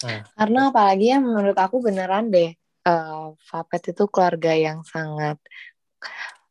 Nah. 0.00 0.22
Karena 0.32 0.60
apalagi 0.72 1.12
ya 1.12 1.18
menurut 1.20 1.58
aku 1.58 1.84
beneran 1.84 2.32
deh, 2.32 2.56
uh, 2.88 3.36
Fapet 3.36 3.92
itu 3.92 4.08
keluarga 4.08 4.56
yang 4.56 4.80
sangat 4.86 5.36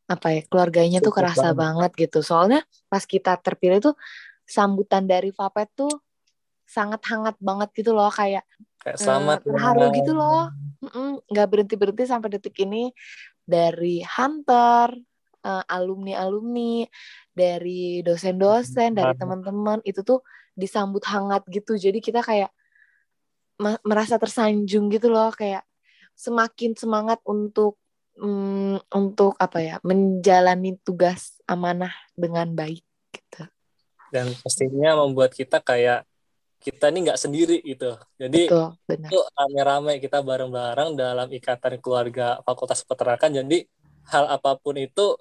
apa 0.09 0.27
ya 0.33 0.41
keluarganya 0.45 0.99
tuh 1.01 1.13
kerasa 1.13 1.53
banget. 1.53 1.57
banget 1.57 1.91
gitu. 2.09 2.19
Soalnya 2.21 2.61
pas 2.85 3.01
kita 3.05 3.37
terpilih 3.41 3.81
tuh 3.81 3.95
sambutan 4.45 5.05
dari 5.05 5.33
Fapet 5.33 5.69
tuh 5.73 5.93
sangat 6.69 7.01
hangat 7.09 7.33
banget 7.41 7.69
gitu 7.73 7.97
loh 7.97 8.13
kayak 8.13 8.45
kayak 8.85 9.01
selamat 9.01 9.41
uh, 9.41 9.45
terharu 9.49 9.85
gitu 9.97 10.13
loh 10.13 10.53
nggak 11.25 11.47
berhenti 11.49 11.75
berhenti 11.75 12.05
sampai 12.05 12.29
detik 12.37 12.53
ini 12.61 12.93
dari 13.41 14.05
Hunter 14.05 14.93
uh, 15.43 15.63
alumni-alumni, 15.67 16.87
dari 17.33 18.03
dosen-dosen, 18.03 18.99
dari 18.99 19.15
teman-teman 19.15 19.79
itu 19.87 20.03
tuh 20.03 20.19
disambut 20.59 21.03
hangat 21.07 21.47
gitu. 21.47 21.79
Jadi 21.79 22.03
kita 22.03 22.19
kayak 22.19 22.51
merasa 23.83 24.15
tersanjung 24.19 24.91
gitu 24.91 25.11
loh, 25.11 25.31
kayak 25.31 25.63
semakin 26.15 26.75
semangat 26.75 27.19
untuk 27.23 27.79
um, 28.19 28.75
untuk 28.91 29.39
apa 29.39 29.59
ya 29.63 29.75
menjalani 29.87 30.75
tugas 30.83 31.39
amanah 31.47 31.95
dengan 32.15 32.51
baik 32.51 32.83
gitu. 33.15 33.47
Dan 34.11 34.35
pastinya 34.43 34.99
membuat 34.99 35.31
kita 35.31 35.63
kayak 35.63 36.03
kita 36.59 36.91
ini 36.91 37.07
nggak 37.07 37.19
sendiri 37.19 37.57
gitu. 37.63 37.95
Jadi 38.19 38.51
Betul, 38.51 38.75
itu 38.91 39.19
rame-rame 39.31 40.03
kita 40.03 40.19
bareng-bareng 40.19 40.99
dalam 40.99 41.27
ikatan 41.31 41.79
keluarga 41.79 42.43
Fakultas 42.43 42.83
Peternakan. 42.83 43.43
Jadi 43.43 43.63
hal 44.11 44.27
apa 44.27 44.59
pun 44.59 44.75
itu 44.75 45.15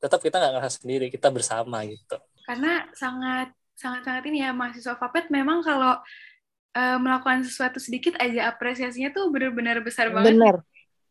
tetap 0.00 0.18
kita 0.24 0.40
nggak 0.40 0.52
ngerasa 0.58 0.76
sendiri 0.80 1.06
kita 1.12 1.28
bersama 1.28 1.84
gitu. 1.84 2.16
Karena 2.48 2.88
sangat 2.96 3.52
sangat 3.76 4.02
sangat 4.04 4.24
ini 4.28 4.44
ya 4.44 4.50
mahasiswa 4.56 4.96
Fapet 4.96 5.28
memang 5.28 5.60
kalau 5.60 6.00
uh, 6.74 6.98
melakukan 6.98 7.44
sesuatu 7.44 7.76
sedikit 7.76 8.16
aja 8.16 8.48
apresiasinya 8.48 9.12
tuh 9.12 9.28
benar-benar 9.28 9.84
besar 9.84 10.08
banget. 10.10 10.36
Bener 10.36 10.56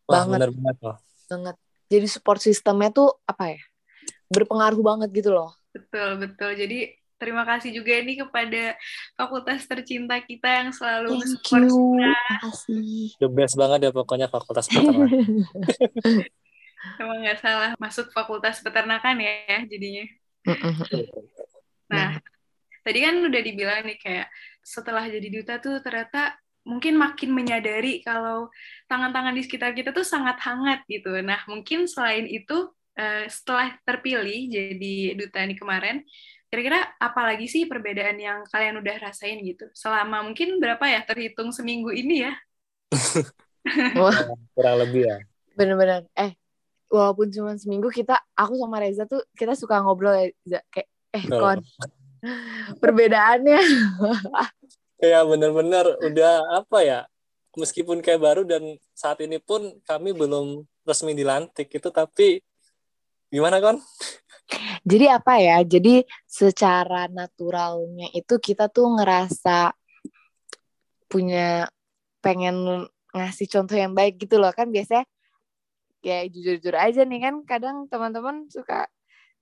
Wah, 0.10 0.26
banget. 0.26 0.38
bener 0.42 0.52
banget 0.58 0.78
loh 0.82 0.98
banget. 1.30 1.56
Jadi 1.90 2.06
support 2.10 2.42
sistemnya 2.42 2.90
tuh 2.90 3.14
apa 3.30 3.54
ya? 3.54 3.62
Berpengaruh 4.34 4.82
banget 4.82 5.10
gitu 5.14 5.30
loh. 5.34 5.54
Betul 5.70 6.18
betul. 6.22 6.58
Jadi 6.58 6.98
terima 7.22 7.46
kasih 7.46 7.70
juga 7.76 7.94
nih 8.02 8.26
kepada 8.26 8.64
fakultas 9.14 9.66
tercinta 9.70 10.18
kita 10.22 10.50
yang 10.50 10.70
selalu 10.74 11.22
Thank 11.46 11.70
you. 11.70 12.02
The 13.22 13.30
best 13.30 13.54
banget 13.58 13.90
ya 13.90 13.92
pokoknya 13.94 14.28
fakultas 14.30 14.66
pertama. 14.70 15.06
Emang 17.00 17.20
nggak 17.24 17.40
salah 17.40 17.72
masuk 17.80 18.12
fakultas 18.16 18.64
peternakan 18.64 19.20
ya 19.20 19.64
jadinya. 19.68 20.06
Nah, 21.90 22.16
tadi 22.86 23.00
kan 23.04 23.16
udah 23.20 23.42
dibilang 23.42 23.82
nih 23.84 23.98
kayak 24.00 24.28
setelah 24.64 25.04
jadi 25.08 25.28
duta 25.28 25.58
tuh 25.58 25.82
ternyata 25.82 26.38
mungkin 26.68 27.00
makin 27.00 27.34
menyadari 27.34 28.04
kalau 28.06 28.52
tangan-tangan 28.86 29.34
di 29.34 29.42
sekitar 29.42 29.74
kita 29.74 29.90
tuh 29.90 30.06
sangat 30.06 30.38
hangat 30.44 30.86
gitu. 30.86 31.18
Nah, 31.24 31.42
mungkin 31.50 31.90
selain 31.90 32.30
itu 32.30 32.70
eh, 33.00 33.26
setelah 33.32 33.74
terpilih 33.88 34.52
jadi 34.52 34.96
duta 35.18 35.40
nih 35.48 35.58
kemarin, 35.58 36.04
kira-kira 36.50 36.94
apa 37.00 37.22
lagi 37.26 37.46
sih 37.50 37.66
perbedaan 37.66 38.18
yang 38.20 38.46
kalian 38.50 38.82
udah 38.82 38.96
rasain 39.02 39.40
gitu? 39.42 39.70
Selama 39.74 40.22
mungkin 40.22 40.60
berapa 40.62 40.84
ya 40.86 41.02
terhitung 41.06 41.50
seminggu 41.50 41.90
ini 41.96 42.28
ya? 42.28 42.34
Wah. 43.98 44.14
Kurang 44.58 44.76
lebih 44.84 45.08
ya. 45.08 45.18
Bener-bener. 45.56 46.06
Eh, 46.18 46.34
walaupun 46.90 47.30
cuma 47.30 47.54
seminggu 47.56 47.88
kita 47.94 48.18
aku 48.34 48.58
sama 48.58 48.78
Reza 48.82 49.06
tuh 49.06 49.22
kita 49.38 49.54
suka 49.54 49.80
ngobrol 49.80 50.34
ya 50.44 50.60
kayak 50.74 50.90
eh 51.10 51.26
oh. 51.30 51.40
kon 51.40 51.60
perbedaannya 52.82 53.62
kayak 55.00 55.24
bener-bener 55.30 55.86
udah 56.04 56.36
apa 56.60 56.78
ya 56.84 57.00
meskipun 57.56 58.04
kayak 58.04 58.22
baru 58.22 58.44
dan 58.46 58.78
saat 58.94 59.24
ini 59.24 59.40
pun 59.42 59.80
kami 59.88 60.14
belum 60.14 60.66
resmi 60.86 61.14
dilantik 61.14 61.70
itu 61.72 61.90
tapi 61.90 62.44
gimana 63.30 63.62
kon? 63.62 63.78
Jadi 64.82 65.06
apa 65.06 65.38
ya? 65.38 65.62
Jadi 65.62 66.02
secara 66.26 67.06
naturalnya 67.06 68.10
itu 68.14 68.42
kita 68.42 68.66
tuh 68.74 68.98
ngerasa 68.98 69.74
punya 71.10 71.70
pengen 72.22 72.86
ngasih 73.14 73.48
contoh 73.50 73.78
yang 73.78 73.94
baik 73.94 74.22
gitu 74.22 74.38
loh 74.38 74.54
kan 74.54 74.70
biasanya 74.70 75.06
kayak 76.00 76.32
jujur-jujur 76.32 76.76
aja 76.76 77.02
nih 77.04 77.20
kan 77.20 77.36
kadang 77.44 77.78
teman-teman 77.92 78.48
suka 78.48 78.88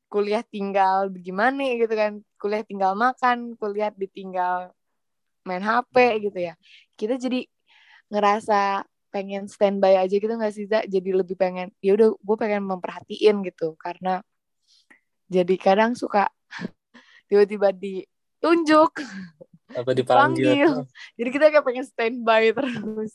kuliah 0.08 0.42
tinggal 0.42 1.12
gimana 1.12 1.76
gitu 1.76 1.92
kan 1.92 2.24
kuliah 2.40 2.64
tinggal 2.64 2.96
makan 2.96 3.60
kuliah 3.60 3.92
ditinggal 3.92 4.72
main 5.44 5.64
HP 5.64 6.28
gitu 6.28 6.40
ya. 6.52 6.54
Kita 7.00 7.16
jadi 7.16 7.48
ngerasa 8.12 8.84
pengen 9.08 9.48
standby 9.48 9.96
aja 9.96 10.12
gitu 10.12 10.30
nggak 10.30 10.54
sih 10.54 10.68
jadi 10.68 11.10
lebih 11.16 11.40
pengen 11.40 11.72
ya 11.80 11.96
udah 11.96 12.12
gue 12.16 12.36
pengen 12.40 12.64
memperhatiin 12.68 13.44
gitu. 13.48 13.76
Karena 13.80 14.24
jadi 15.28 15.56
kadang 15.60 15.96
suka 15.96 16.32
tiba-tiba 17.32 17.76
ditunjuk 17.76 19.04
apa 19.68 19.92
dipanggil 19.92 20.88
jadi 21.20 21.30
kita 21.32 21.46
kayak 21.52 21.66
pengen 21.68 21.86
standby 21.88 22.56
terus. 22.56 23.12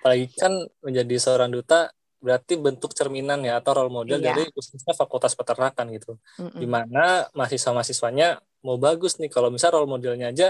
Apalagi 0.00 0.32
kan 0.38 0.52
menjadi 0.80 1.16
seorang 1.20 1.52
duta 1.52 1.92
berarti 2.18 2.58
bentuk 2.58 2.90
cerminan 2.94 3.38
ya 3.46 3.62
atau 3.62 3.78
role 3.78 3.94
model 3.94 4.18
iya. 4.18 4.34
dari 4.34 4.50
khususnya 4.50 4.94
fakultas 4.94 5.38
peternakan 5.38 5.86
gitu. 5.94 6.18
Mm-mm. 6.42 6.58
Di 6.58 6.66
mana 6.66 7.30
mahasiswa-mahasiswanya 7.32 8.42
mau 8.66 8.74
bagus 8.74 9.22
nih 9.22 9.30
kalau 9.30 9.54
misal 9.54 9.70
role 9.74 9.86
modelnya 9.86 10.34
aja 10.34 10.48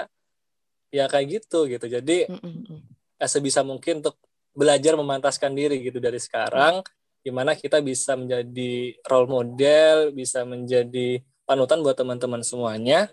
ya 0.89 1.05
kayak 1.07 1.41
gitu 1.45 1.69
gitu. 1.69 1.87
Jadi 1.87 2.25
Mm-mm. 2.29 2.81
ya 3.21 3.27
sebisa 3.29 3.61
mungkin 3.61 4.01
untuk 4.01 4.17
belajar 4.57 4.97
memantaskan 4.97 5.53
diri 5.53 5.85
gitu 5.85 6.01
dari 6.01 6.19
sekarang 6.19 6.81
gimana 7.21 7.53
kita 7.53 7.85
bisa 7.85 8.17
menjadi 8.17 8.97
role 9.05 9.29
model, 9.29 10.17
bisa 10.17 10.49
menjadi 10.49 11.21
panutan 11.45 11.85
buat 11.85 11.97
teman-teman 12.01 12.41
semuanya 12.41 13.13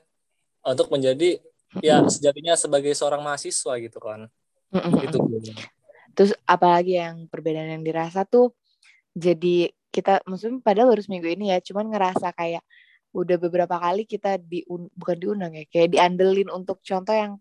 untuk 0.64 0.88
menjadi 0.88 1.44
ya 1.84 2.00
sejatinya 2.08 2.56
sebagai 2.56 2.96
seorang 2.96 3.20
mahasiswa 3.20 3.76
gitu 3.84 4.00
kan. 4.00 4.32
Mm-mm. 4.72 5.04
Itu 5.04 5.20
Terus 6.16 6.32
apalagi 6.48 6.98
yang 6.98 7.28
perbedaan 7.28 7.76
yang 7.80 7.84
dirasa 7.84 8.24
tuh 8.24 8.56
jadi 9.12 9.72
kita 9.92 10.24
maksudnya 10.28 10.60
padahal 10.60 10.92
baru 10.92 11.02
seminggu 11.04 11.28
ini 11.32 11.56
ya, 11.56 11.64
cuman 11.64 11.92
ngerasa 11.92 12.36
kayak 12.36 12.64
udah 13.16 13.38
beberapa 13.40 13.80
kali 13.80 14.04
kita 14.04 14.36
di 14.40 14.64
bukan 14.96 15.16
diundang 15.16 15.56
ya, 15.56 15.64
kayak 15.72 15.96
diandelin 15.96 16.52
untuk 16.52 16.84
contoh 16.84 17.16
yang 17.16 17.34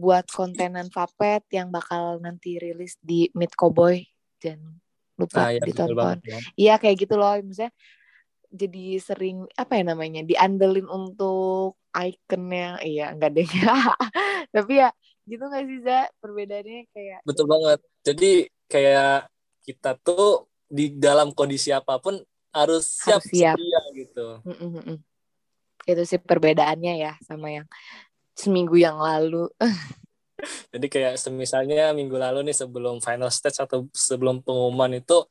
buat 0.00 0.24
kontenan 0.32 0.88
Vapet 0.88 1.44
yang 1.52 1.68
bakal 1.68 2.16
nanti 2.24 2.56
rilis 2.56 2.96
di 3.04 3.28
Meet 3.36 3.52
Cowboy 3.52 4.00
dan 4.40 4.80
lupa 5.20 5.44
nah, 5.44 5.50
ya, 5.52 5.60
ditonton. 5.60 6.16
Ya. 6.24 6.38
Iya 6.56 6.74
kayak 6.80 6.96
gitu 7.04 7.20
loh, 7.20 7.36
misalnya 7.44 7.76
jadi 8.54 9.02
sering 9.02 9.50
apa 9.58 9.82
ya 9.82 9.84
namanya 9.84 10.22
diandelin 10.22 10.86
untuk 10.86 11.74
ikonnya 11.90 12.78
iya 12.86 13.10
enggak 13.10 13.34
deh 13.34 13.48
tapi 14.54 14.72
ya 14.78 14.94
gitu 15.24 15.44
nggak 15.48 15.64
sih 15.64 15.80
Za 15.80 16.00
perbedaannya 16.20 16.80
kayak 16.92 17.20
betul 17.24 17.46
banget 17.48 17.80
jadi 18.04 18.30
kayak 18.68 19.28
kita 19.64 19.96
tuh 20.04 20.48
di 20.68 20.92
dalam 20.92 21.32
kondisi 21.32 21.72
apa 21.72 21.96
pun 22.00 22.20
harus 22.54 22.84
siap, 22.86 23.20
harus 23.20 23.26
siap. 23.32 23.56
Sedia, 23.56 23.80
gitu 23.96 24.26
mm 24.44 24.56
-mm. 24.84 24.96
itu 25.88 26.02
sih 26.04 26.20
perbedaannya 26.20 26.94
ya 27.00 27.12
sama 27.24 27.50
yang 27.50 27.66
seminggu 28.36 28.76
yang 28.76 29.00
lalu 29.00 29.48
jadi 30.74 30.86
kayak 30.90 31.14
semisalnya 31.16 31.94
minggu 31.96 32.18
lalu 32.18 32.50
nih 32.50 32.56
sebelum 32.56 33.00
final 33.00 33.30
stage 33.32 33.62
atau 33.62 33.88
sebelum 33.94 34.44
pengumuman 34.44 35.00
itu 35.00 35.24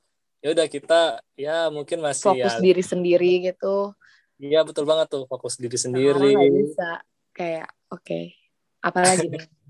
ya 0.44 0.52
udah 0.52 0.68
kita 0.68 1.24
ya 1.40 1.72
mungkin 1.72 2.04
masih 2.04 2.36
fokus 2.36 2.56
ya, 2.60 2.64
diri 2.64 2.84
sendiri 2.84 3.32
gitu 3.52 3.96
iya 4.42 4.66
betul 4.68 4.84
banget 4.84 5.08
tuh 5.08 5.24
fokus 5.28 5.56
diri 5.56 5.80
sendiri 5.80 6.36
nah, 6.36 6.44
bisa 6.52 6.90
kayak 7.32 7.68
oke 7.92 8.04
okay. 8.04 8.36
apalagi 8.84 9.32
nih 9.32 9.44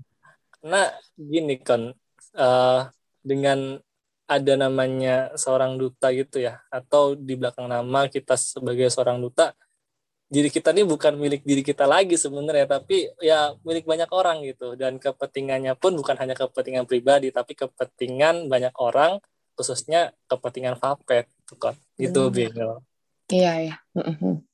Karena 0.64 0.88
gini 1.12 1.60
kan 1.60 1.92
uh, 2.40 2.80
dengan 3.20 3.76
ada 4.24 4.54
namanya 4.56 5.36
seorang 5.36 5.76
duta 5.76 6.08
gitu 6.16 6.40
ya 6.40 6.64
atau 6.72 7.12
di 7.12 7.36
belakang 7.36 7.68
nama 7.68 8.08
kita 8.08 8.40
sebagai 8.40 8.88
seorang 8.88 9.20
duta 9.20 9.52
diri 10.32 10.48
kita 10.48 10.72
ini 10.72 10.88
bukan 10.88 11.20
milik 11.20 11.44
diri 11.44 11.60
kita 11.60 11.84
lagi 11.84 12.16
sebenarnya 12.16 12.80
tapi 12.80 13.12
ya 13.20 13.52
milik 13.60 13.84
banyak 13.84 14.08
orang 14.08 14.40
gitu. 14.48 14.72
Dan 14.80 14.96
kepentingannya 14.96 15.76
pun 15.76 15.92
bukan 16.00 16.16
hanya 16.16 16.32
kepentingan 16.32 16.88
pribadi 16.88 17.28
tapi 17.28 17.52
kepentingan 17.52 18.48
banyak 18.48 18.72
orang 18.80 19.20
khususnya 19.54 20.10
kepentingan 20.26 20.80
Vapet 20.80 21.30
gitu 21.44 21.54
kan 21.60 21.74
gitu 22.00 22.32
hmm. 22.32 22.80
iya 23.30 23.52
ya 23.62 23.76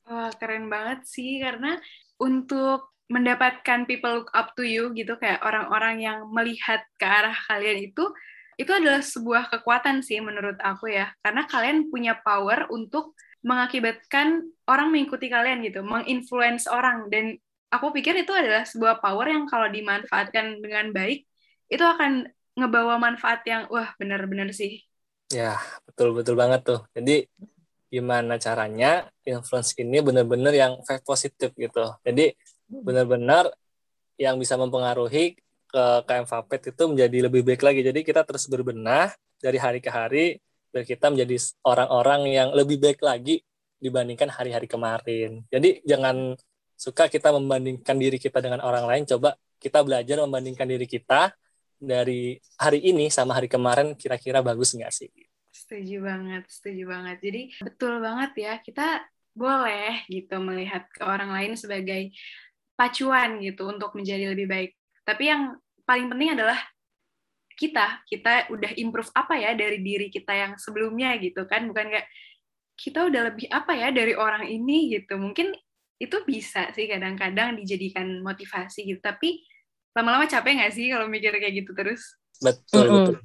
wah 0.04 0.30
keren 0.36 0.68
banget 0.68 1.06
sih 1.08 1.40
karena 1.40 1.80
untuk 2.20 2.92
mendapatkan 3.10 3.90
people 3.90 4.22
look 4.22 4.30
up 4.30 4.54
to 4.54 4.62
you 4.62 4.94
gitu 4.94 5.18
kayak 5.18 5.42
orang-orang 5.42 5.98
yang 5.98 6.18
melihat 6.30 6.86
ke 6.94 7.02
arah 7.02 7.34
kalian 7.50 7.90
itu 7.90 8.06
itu 8.54 8.70
adalah 8.70 9.02
sebuah 9.02 9.50
kekuatan 9.50 10.04
sih 10.04 10.20
menurut 10.22 10.60
aku 10.60 10.92
ya. 10.92 11.10
Karena 11.24 11.48
kalian 11.48 11.88
punya 11.88 12.14
power 12.20 12.70
untuk 12.70 13.16
mengakibatkan 13.40 14.44
orang 14.68 14.92
mengikuti 14.92 15.32
kalian 15.32 15.64
gitu 15.64 15.80
menginfluence 15.80 16.68
orang. 16.68 17.08
Dan 17.08 17.40
aku 17.72 17.90
pikir 17.90 18.14
itu 18.20 18.30
adalah 18.30 18.68
sebuah 18.68 19.00
power 19.00 19.32
yang 19.32 19.48
kalau 19.48 19.66
dimanfaatkan 19.72 20.60
dengan 20.60 20.92
baik 20.92 21.24
itu 21.72 21.80
akan 21.80 22.28
ngebawa 22.52 23.00
manfaat 23.00 23.40
yang 23.48 23.64
wah 23.72 23.96
benar-benar 23.96 24.52
sih. 24.52 24.84
Ya 25.32 25.56
betul 25.88 26.12
betul 26.12 26.36
banget 26.36 26.60
tuh. 26.60 26.84
Jadi 26.92 27.24
gimana 27.90 28.36
caranya 28.36 29.08
influence 29.24 29.72
ini 29.80 29.98
benar-benar 30.04 30.52
yang 30.52 30.78
positif 31.02 31.56
gitu. 31.56 31.96
Jadi 32.04 32.36
benar-benar 32.70 33.50
yang 34.14 34.38
bisa 34.38 34.54
mempengaruhi 34.54 35.34
ke 35.70 35.84
KM 36.06 36.26
Vapet 36.26 36.60
itu 36.70 36.82
menjadi 36.86 37.18
lebih 37.26 37.42
baik 37.42 37.62
lagi. 37.66 37.82
Jadi 37.82 38.00
kita 38.06 38.22
terus 38.22 38.46
berbenah 38.46 39.10
dari 39.42 39.58
hari 39.58 39.78
ke 39.82 39.90
hari 39.90 40.38
biar 40.70 40.86
kita 40.86 41.10
menjadi 41.10 41.34
orang-orang 41.66 42.30
yang 42.30 42.48
lebih 42.54 42.78
baik 42.78 43.02
lagi 43.02 43.42
dibandingkan 43.82 44.30
hari-hari 44.30 44.70
kemarin. 44.70 45.42
Jadi 45.50 45.82
jangan 45.82 46.38
suka 46.78 47.10
kita 47.10 47.34
membandingkan 47.34 47.98
diri 47.98 48.22
kita 48.22 48.38
dengan 48.38 48.62
orang 48.62 48.86
lain. 48.86 49.02
Coba 49.08 49.34
kita 49.58 49.82
belajar 49.82 50.22
membandingkan 50.22 50.70
diri 50.70 50.86
kita 50.86 51.34
dari 51.80 52.38
hari 52.60 52.86
ini 52.86 53.08
sama 53.10 53.34
hari 53.34 53.48
kemarin 53.48 53.96
kira-kira 53.98 54.44
bagus 54.44 54.76
nggak 54.76 54.92
sih? 54.94 55.10
Setuju 55.50 56.06
banget, 56.06 56.44
setuju 56.46 56.84
banget. 56.86 57.18
Jadi 57.24 57.42
betul 57.64 57.98
banget 57.98 58.30
ya 58.38 58.54
kita 58.62 59.02
boleh 59.34 60.04
gitu 60.10 60.36
melihat 60.42 60.86
ke 60.90 61.02
orang 61.06 61.30
lain 61.32 61.52
sebagai 61.56 62.12
pacuan 62.80 63.44
gitu 63.44 63.68
untuk 63.68 63.92
menjadi 63.92 64.32
lebih 64.32 64.48
baik. 64.48 64.70
Tapi 65.04 65.28
yang 65.28 65.52
paling 65.84 66.08
penting 66.08 66.32
adalah 66.32 66.56
kita, 67.52 68.00
kita 68.08 68.48
udah 68.48 68.72
improve 68.80 69.12
apa 69.12 69.36
ya 69.36 69.52
dari 69.52 69.84
diri 69.84 70.08
kita 70.08 70.32
yang 70.32 70.52
sebelumnya 70.56 71.12
gitu 71.20 71.44
kan, 71.44 71.68
bukan 71.68 71.92
kayak 71.92 72.08
kita 72.80 73.04
udah 73.04 73.28
lebih 73.28 73.52
apa 73.52 73.76
ya 73.76 73.92
dari 73.92 74.16
orang 74.16 74.48
ini 74.48 74.96
gitu. 74.96 75.20
Mungkin 75.20 75.52
itu 76.00 76.16
bisa 76.24 76.72
sih 76.72 76.88
kadang-kadang 76.88 77.60
dijadikan 77.60 78.24
motivasi 78.24 78.88
gitu, 78.88 79.04
tapi 79.04 79.44
lama-lama 79.92 80.24
capek 80.24 80.64
nggak 80.64 80.72
sih 80.72 80.88
kalau 80.88 81.04
mikir 81.04 81.36
kayak 81.36 81.60
gitu 81.60 81.76
terus? 81.76 82.16
Betul, 82.40 82.88
mm 82.88 82.88
-hmm. 82.88 82.96
betul. 82.96 83.16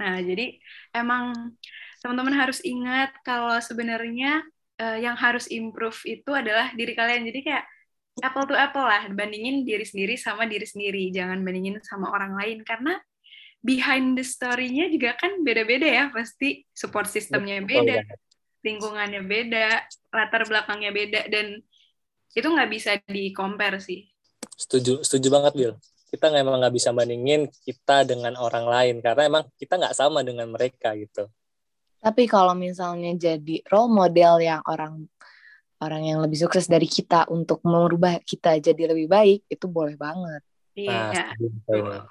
Nah, 0.00 0.16
jadi 0.24 0.56
emang 0.96 1.52
teman-teman 2.00 2.32
harus 2.32 2.64
ingat 2.64 3.12
kalau 3.20 3.52
sebenarnya 3.60 4.40
uh, 4.80 4.96
yang 4.96 5.20
harus 5.20 5.44
improve 5.52 6.00
itu 6.08 6.32
adalah 6.32 6.72
diri 6.72 6.96
kalian. 6.96 7.28
Jadi 7.28 7.44
kayak 7.44 7.68
apple 8.22 8.46
to 8.48 8.54
apple 8.54 8.84
lah 8.84 9.06
bandingin 9.10 9.62
diri 9.62 9.86
sendiri 9.86 10.14
sama 10.18 10.44
diri 10.46 10.64
sendiri 10.64 11.10
jangan 11.14 11.40
bandingin 11.42 11.78
sama 11.84 12.10
orang 12.10 12.34
lain 12.34 12.62
karena 12.66 12.98
behind 13.62 14.14
the 14.14 14.24
story-nya 14.24 14.86
juga 14.90 15.18
kan 15.18 15.42
beda-beda 15.42 15.86
ya 15.86 16.04
pasti 16.14 16.62
support 16.70 17.10
sistemnya 17.10 17.58
beda 17.62 18.02
lingkungannya 18.62 19.22
beda 19.22 19.86
latar 20.14 20.42
belakangnya 20.46 20.90
beda 20.90 21.30
dan 21.30 21.62
itu 22.36 22.46
nggak 22.46 22.70
bisa 22.70 22.90
di 23.08 23.32
compare 23.32 23.80
sih. 23.82 24.04
Setuju 24.54 25.02
setuju 25.02 25.28
banget 25.32 25.52
Bill 25.54 25.74
kita 26.08 26.32
emang 26.32 26.60
nggak 26.64 26.74
bisa 26.74 26.90
bandingin 26.96 27.52
kita 27.68 28.08
dengan 28.08 28.32
orang 28.40 28.64
lain 28.64 28.96
karena 29.04 29.28
emang 29.28 29.44
kita 29.60 29.76
nggak 29.76 29.96
sama 29.96 30.24
dengan 30.24 30.48
mereka 30.48 30.96
gitu. 30.96 31.28
Tapi 32.00 32.24
kalau 32.24 32.56
misalnya 32.56 33.12
jadi 33.12 33.60
role 33.68 33.92
model 33.92 34.40
yang 34.40 34.62
orang 34.64 35.04
orang 35.78 36.02
yang 36.06 36.18
lebih 36.18 36.38
sukses 36.46 36.66
dari 36.66 36.86
kita 36.90 37.30
untuk 37.30 37.62
merubah 37.62 38.18
kita 38.22 38.58
jadi 38.58 38.90
lebih 38.90 39.06
baik 39.06 39.40
itu 39.46 39.66
boleh 39.70 39.94
banget. 39.94 40.42
Iya. 40.74 41.34
Nah, 41.70 42.06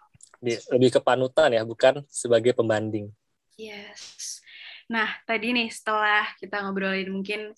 lebih 0.72 0.90
ke 0.92 1.00
panutan 1.04 1.52
ya, 1.56 1.64
bukan 1.68 2.04
sebagai 2.08 2.56
pembanding. 2.56 3.12
Yes. 3.60 4.40
Nah, 4.88 5.08
tadi 5.28 5.52
nih 5.52 5.68
setelah 5.68 6.24
kita 6.40 6.64
ngobrolin 6.64 7.12
mungkin 7.12 7.52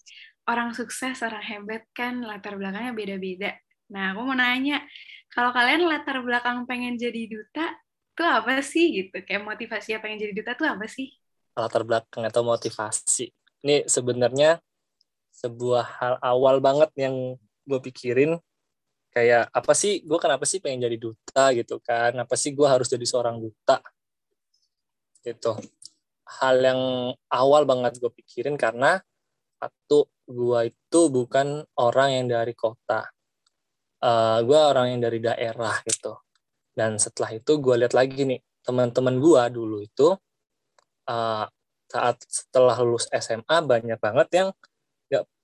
orang 0.49 0.73
sukses, 0.73 1.21
orang 1.21 1.45
hebat 1.45 1.85
kan 1.93 2.25
latar 2.25 2.57
belakangnya 2.57 2.93
beda-beda. 2.93 3.53
Nah, 3.93 4.13
aku 4.13 4.21
mau 4.25 4.37
nanya, 4.37 4.81
kalau 5.29 5.53
kalian 5.53 5.85
latar 5.85 6.21
belakang 6.25 6.65
pengen 6.65 6.97
jadi 6.97 7.29
duta, 7.29 7.73
tuh 8.17 8.25
apa 8.25 8.61
sih 8.65 9.05
gitu? 9.05 9.21
Kayak 9.21 9.45
motivasi 9.45 9.93
apa 9.93 10.09
yang 10.09 10.17
jadi 10.17 10.33
duta 10.33 10.51
tuh 10.57 10.67
apa 10.69 10.85
sih? 10.89 11.13
Latar 11.53 11.85
belakang 11.85 12.25
atau 12.25 12.41
motivasi. 12.41 13.29
Ini 13.65 13.85
sebenarnya 13.85 14.57
sebuah 15.39 15.85
hal 15.99 16.15
awal 16.19 16.59
banget 16.59 16.91
yang 16.99 17.15
gue 17.63 17.79
pikirin. 17.79 18.35
Kayak 19.09 19.49
apa 19.55 19.73
sih 19.73 20.05
gue 20.05 20.19
kenapa 20.21 20.45
sih 20.45 20.59
pengen 20.59 20.85
jadi 20.85 20.97
duta 20.99 21.43
gitu 21.55 21.79
kan? 21.79 22.13
Apa 22.19 22.35
sih 22.35 22.51
gue 22.51 22.67
harus 22.67 22.91
jadi 22.91 23.05
seorang 23.07 23.39
duta? 23.39 23.79
Gitu. 25.23 25.55
Hal 26.29 26.55
yang 26.61 26.81
awal 27.31 27.63
banget 27.65 27.97
gue 27.97 28.11
pikirin 28.11 28.59
karena 28.59 28.99
satu 29.59 30.11
gue 30.27 30.59
itu 30.69 31.01
bukan 31.09 31.63
orang 31.79 32.09
yang 32.21 32.25
dari 32.29 32.53
kota. 32.53 33.07
Uh, 33.99 34.39
eh, 34.39 34.39
gue 34.47 34.59
orang 34.59 34.95
yang 34.95 35.01
dari 35.03 35.19
daerah 35.19 35.75
gitu. 35.87 36.19
Dan 36.75 36.95
setelah 37.01 37.35
itu 37.35 37.59
gue 37.59 37.75
lihat 37.75 37.91
lagi 37.97 38.23
nih 38.23 38.39
teman-teman 38.63 39.17
gue 39.17 39.43
dulu 39.51 39.81
itu 39.81 40.13
uh, 41.09 41.45
saat 41.89 42.17
setelah 42.29 42.77
lulus 42.85 43.09
SMA 43.09 43.57
banyak 43.65 43.97
banget 43.97 44.27
yang 44.31 44.49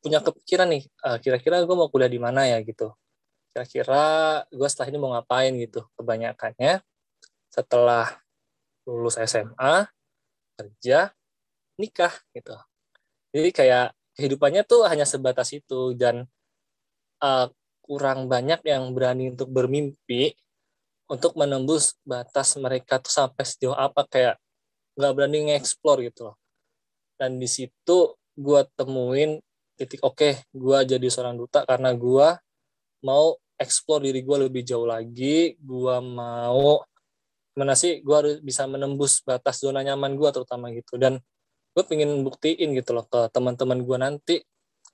punya 0.06 0.22
kepikiran 0.22 0.70
nih 0.70 0.86
uh, 1.02 1.18
kira-kira 1.18 1.66
gue 1.66 1.74
mau 1.74 1.90
kuliah 1.90 2.06
di 2.06 2.22
mana 2.22 2.46
ya? 2.46 2.62
Gitu. 2.62 2.94
Kira-kira 3.50 4.04
gue 4.54 4.68
setelah 4.70 4.94
ini 4.94 4.98
mau 5.02 5.10
ngapain 5.18 5.50
gitu 5.58 5.82
kebanyakannya 5.98 6.86
setelah 7.50 8.14
lulus 8.86 9.18
SMA 9.18 9.90
kerja 10.54 11.10
nikah 11.82 12.14
gitu. 12.38 12.54
Jadi 13.34 13.50
kayak 13.50 13.98
kehidupannya 14.14 14.62
tuh 14.64 14.86
hanya 14.86 15.10
sebatas 15.10 15.50
itu 15.58 15.98
dan 15.98 16.30
uh, 17.26 17.50
kurang 17.82 18.30
banyak 18.30 18.62
yang 18.62 18.94
berani 18.94 19.34
untuk 19.34 19.50
bermimpi 19.50 20.38
untuk 21.06 21.38
menembus 21.38 21.98
batas 22.02 22.58
mereka 22.58 22.98
tuh 22.98 23.14
sampai 23.14 23.46
sejauh 23.46 23.78
apa 23.78 24.06
kayak 24.10 24.42
nggak 24.98 25.14
berani 25.14 25.38
nge-explore 25.52 26.02
gitu 26.06 26.32
loh. 26.32 26.38
Dan 27.20 27.38
di 27.38 27.46
situ 27.46 28.18
gue 28.36 28.62
temuin 28.76 29.40
titik 29.76 30.02
oke 30.02 30.16
okay, 30.16 30.34
gue 30.56 30.78
jadi 30.96 31.08
seorang 31.12 31.36
duta 31.36 31.68
karena 31.68 31.92
gue 31.92 32.28
mau 33.06 33.36
explore 33.60 34.08
diri 34.08 34.24
gue 34.24 34.38
lebih 34.48 34.64
jauh 34.68 34.88
lagi. 34.88 35.56
Gue 35.60 35.96
mau 36.02 36.84
mana 37.56 37.72
sih 37.78 38.04
gue 38.04 38.16
harus 38.16 38.36
bisa 38.44 38.68
menembus 38.68 39.24
batas 39.24 39.64
zona 39.64 39.80
nyaman 39.84 40.16
gue 40.20 40.30
terutama 40.32 40.72
gitu. 40.76 41.00
Dan 41.00 41.20
gue 41.76 41.84
pengen 41.88 42.24
buktiin 42.24 42.72
gitu 42.76 42.96
loh 42.96 43.06
ke 43.08 43.28
teman-teman 43.32 43.80
gue 43.84 43.98
nanti 44.00 44.36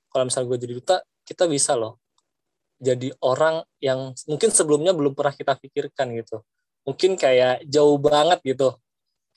kalau 0.09 0.27
misalnya 0.27 0.47
gue 0.49 0.57
jadi 0.65 0.73
duta 0.81 0.97
kita 1.21 1.45
bisa 1.45 1.77
loh 1.77 2.01
jadi 2.81 3.13
orang 3.21 3.61
yang 3.77 4.17
mungkin 4.25 4.49
sebelumnya 4.49 4.89
belum 4.97 5.13
pernah 5.13 5.37
kita 5.37 5.53
pikirkan 5.61 6.17
gitu. 6.17 6.41
Mungkin 6.81 7.13
kayak 7.13 7.61
jauh 7.69 8.01
banget 8.01 8.41
gitu. 8.41 8.73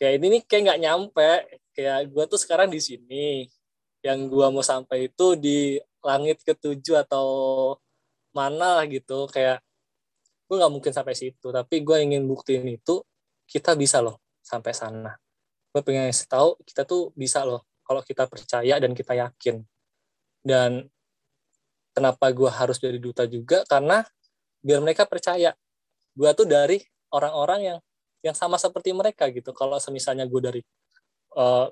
Kayak 0.00 0.12
ini 0.16 0.26
nih 0.40 0.42
kayak 0.48 0.62
nggak 0.64 0.80
nyampe. 0.80 1.30
Kayak 1.76 2.09
gue 2.09 2.24
tuh 2.24 2.40
sekarang 2.40 2.72
di 2.72 2.80
sini 2.80 3.44
yang 4.05 4.29
gua 4.29 4.53
mau 4.53 4.61
sampai 4.61 5.09
itu 5.09 5.27
di 5.40 5.81
langit 6.05 6.45
ketujuh 6.45 7.01
atau 7.09 7.27
mana 8.37 8.83
lah 8.83 8.85
gitu. 8.85 9.25
Kayak 9.33 9.64
gue 10.45 10.57
nggak 10.61 10.73
mungkin 10.73 10.93
sampai 10.93 11.17
situ 11.17 11.49
tapi 11.49 11.81
gue 11.81 11.97
ingin 12.05 12.29
buktiin 12.29 12.69
itu 12.69 13.01
kita 13.49 13.73
bisa 13.75 14.05
loh 14.05 14.21
sampai 14.45 14.77
sana. 14.77 15.17
Gue 15.73 15.81
pengen 15.81 16.12
tahu 16.12 16.61
kita 16.69 16.85
tuh 16.85 17.11
bisa 17.17 17.43
loh 17.49 17.64
kalau 17.88 18.05
kita 18.05 18.29
percaya 18.29 18.77
dan 18.77 18.93
kita 18.93 19.17
yakin. 19.17 19.64
Dan 20.45 20.85
kenapa 21.97 22.29
gue 22.29 22.51
harus 22.53 22.77
jadi 22.77 23.01
duta 23.01 23.25
juga? 23.25 23.64
Karena 23.64 24.05
biar 24.61 24.85
mereka 24.85 25.09
percaya. 25.09 25.57
Gue 26.12 26.29
tuh 26.37 26.45
dari 26.45 26.79
orang-orang 27.11 27.61
yang 27.64 27.79
yang 28.25 28.37
sama 28.37 28.61
seperti 28.61 28.93
mereka 28.93 29.29
gitu. 29.33 29.53
Kalau 29.57 29.77
misalnya 29.93 30.29
gue 30.29 30.40
dari 30.40 30.61
uh, 31.37 31.69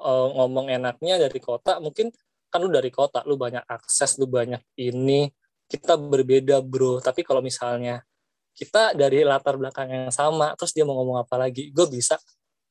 uh, 0.00 0.28
ngomong 0.40 0.72
enaknya 0.72 1.28
dari 1.28 1.38
kota 1.38 1.78
mungkin 1.78 2.08
kan 2.50 2.58
lu 2.58 2.72
dari 2.72 2.90
kota 2.90 3.22
lu 3.28 3.38
banyak 3.38 3.62
akses 3.68 4.18
lu 4.18 4.26
banyak 4.26 4.60
ini 4.80 5.30
kita 5.70 5.94
berbeda 5.94 6.58
bro. 6.64 6.98
Tapi 6.98 7.22
kalau 7.22 7.38
misalnya 7.38 8.02
kita 8.50 8.96
dari 8.98 9.22
latar 9.22 9.54
belakang 9.54 9.86
yang 9.86 10.10
sama 10.10 10.58
terus 10.58 10.74
dia 10.74 10.82
mau 10.82 10.98
ngomong 10.98 11.22
apa 11.22 11.38
lagi 11.38 11.70
gue 11.70 11.86
bisa. 11.86 12.18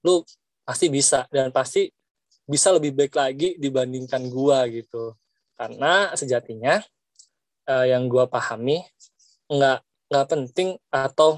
Lu 0.04 0.26
pasti 0.68 0.92
bisa 0.92 1.26
dan 1.32 1.50
pasti 1.50 1.88
bisa 2.50 2.74
lebih 2.74 2.98
baik 2.98 3.14
lagi 3.14 3.50
dibandingkan 3.62 4.26
gua 4.34 4.66
gitu. 4.66 5.14
Karena 5.54 6.18
sejatinya 6.18 6.82
uh, 7.70 7.86
yang 7.86 8.10
gua 8.10 8.26
pahami 8.26 8.82
nggak 9.46 9.80
nggak 10.10 10.26
penting 10.26 10.74
atau 10.90 11.38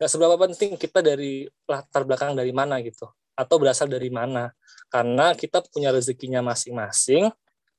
nggak 0.00 0.10
seberapa 0.10 0.36
penting 0.48 0.80
kita 0.80 1.04
dari 1.04 1.44
latar 1.68 2.08
belakang 2.08 2.32
dari 2.32 2.52
mana 2.56 2.80
gitu. 2.80 3.04
Atau 3.36 3.60
berasal 3.60 3.92
dari 3.92 4.08
mana 4.08 4.48
karena 4.90 5.34
kita 5.34 5.62
punya 5.66 5.90
rezekinya 5.90 6.40
masing-masing 6.42 7.30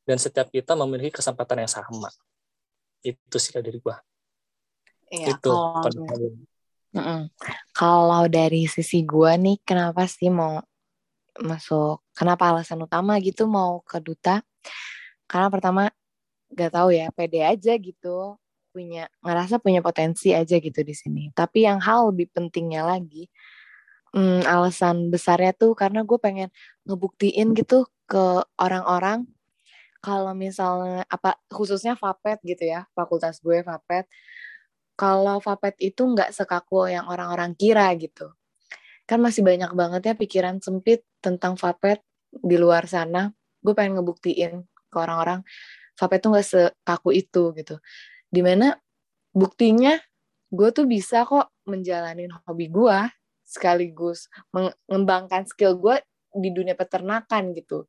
dan 0.08 0.18
setiap 0.20 0.48
kita 0.48 0.76
memiliki 0.76 1.20
kesempatan 1.20 1.64
yang 1.68 1.72
sama. 1.72 2.12
Itu 3.04 3.38
sih 3.40 3.56
dari 3.56 3.76
gua. 3.80 4.00
Iya, 5.08 5.40
itu 5.40 5.52
kalau, 5.52 6.32
mm 6.96 7.22
kalau 7.72 8.24
dari 8.28 8.68
sisi 8.68 9.04
gua 9.08 9.36
nih 9.40 9.60
kenapa 9.64 10.04
sih 10.08 10.28
mau 10.28 10.60
masuk 11.38 12.02
kenapa 12.18 12.50
alasan 12.50 12.82
utama 12.84 13.16
gitu 13.22 13.46
mau 13.46 13.80
ke 13.86 14.02
duta? 14.02 14.42
Karena 15.28 15.48
pertama 15.52 15.92
gak 16.52 16.72
tahu 16.72 16.96
ya 16.96 17.12
pede 17.12 17.44
aja 17.44 17.76
gitu 17.76 18.40
punya 18.72 19.12
ngerasa 19.26 19.60
punya 19.60 19.84
potensi 19.84 20.32
aja 20.32 20.58
gitu 20.58 20.82
di 20.82 20.96
sini. 20.96 21.30
Tapi 21.36 21.68
yang 21.68 21.82
hal 21.84 22.14
lebih 22.14 22.32
pentingnya 22.32 22.88
lagi 22.88 23.28
hmm, 24.18 24.42
alasan 24.50 25.14
besarnya 25.14 25.54
tuh 25.54 25.78
karena 25.78 26.02
gue 26.02 26.18
pengen 26.18 26.50
ngebuktiin 26.90 27.54
gitu 27.54 27.86
ke 28.10 28.42
orang-orang 28.58 29.30
kalau 30.02 30.34
misalnya 30.34 31.06
apa 31.10 31.38
khususnya 31.54 31.94
Fapet 31.94 32.42
gitu 32.42 32.66
ya 32.66 32.90
fakultas 32.98 33.38
gue 33.46 33.62
Fapet 33.62 34.10
kalau 34.98 35.38
Fapet 35.38 35.78
itu 35.78 36.02
nggak 36.02 36.34
sekaku 36.34 36.90
yang 36.90 37.06
orang-orang 37.06 37.54
kira 37.54 37.94
gitu. 38.02 38.34
Kan 39.06 39.22
masih 39.22 39.46
banyak 39.46 39.72
banget 39.78 40.02
ya 40.10 40.14
pikiran 40.18 40.58
sempit 40.60 41.06
tentang 41.22 41.54
Fapet 41.56 42.02
di 42.34 42.58
luar 42.58 42.90
sana. 42.90 43.30
Gue 43.62 43.78
pengen 43.78 44.02
ngebuktiin 44.02 44.66
ke 44.90 44.98
orang-orang 44.98 45.46
Fapet 45.94 46.20
tuh 46.26 46.30
nggak 46.34 46.48
sekaku 46.50 47.14
itu 47.14 47.54
gitu. 47.54 47.78
Di 48.34 48.42
mana 48.42 48.74
buktinya 49.38 49.94
gue 50.50 50.70
tuh 50.74 50.90
bisa 50.90 51.24
kok 51.30 51.54
menjalanin 51.70 52.34
hobi 52.50 52.74
gue 52.74 53.00
sekaligus 53.48 54.28
mengembangkan 54.52 55.48
skill 55.48 55.80
gue 55.80 56.04
di 56.36 56.52
dunia 56.52 56.76
peternakan 56.76 57.56
gitu. 57.56 57.88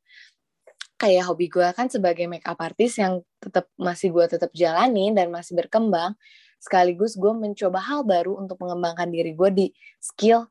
Kayak 0.95 1.27
hobi 1.31 1.51
gue 1.51 1.67
kan 1.75 1.91
sebagai 1.91 2.27
makeup 2.31 2.59
artist 2.59 2.99
yang 2.99 3.19
tetap 3.43 3.67
masih 3.75 4.15
gue 4.15 4.25
tetap 4.39 4.51
jalani 4.55 5.11
dan 5.11 5.27
masih 5.31 5.59
berkembang 5.59 6.15
sekaligus 6.59 7.15
gue 7.15 7.31
mencoba 7.31 7.79
hal 7.79 8.03
baru 8.03 8.35
untuk 8.39 8.59
mengembangkan 8.59 9.07
diri 9.11 9.31
gue 9.35 9.49
di 9.51 9.67
skill 9.99 10.47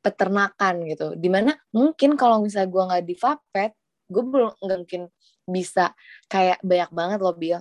peternakan 0.00 0.88
gitu. 0.88 1.16
Di 1.16 1.28
mana 1.28 1.56
mungkin 1.72 2.16
kalau 2.16 2.40
misalnya 2.40 2.68
gue 2.68 2.82
nggak 2.84 3.04
di 3.04 3.14
Vapet 3.16 3.70
gue 4.10 4.22
belum 4.24 4.52
nggak 4.60 4.78
mungkin 4.84 5.02
bisa 5.48 5.92
kayak 6.28 6.60
banyak 6.64 6.90
banget 6.92 7.18
loh 7.20 7.36
bil. 7.36 7.60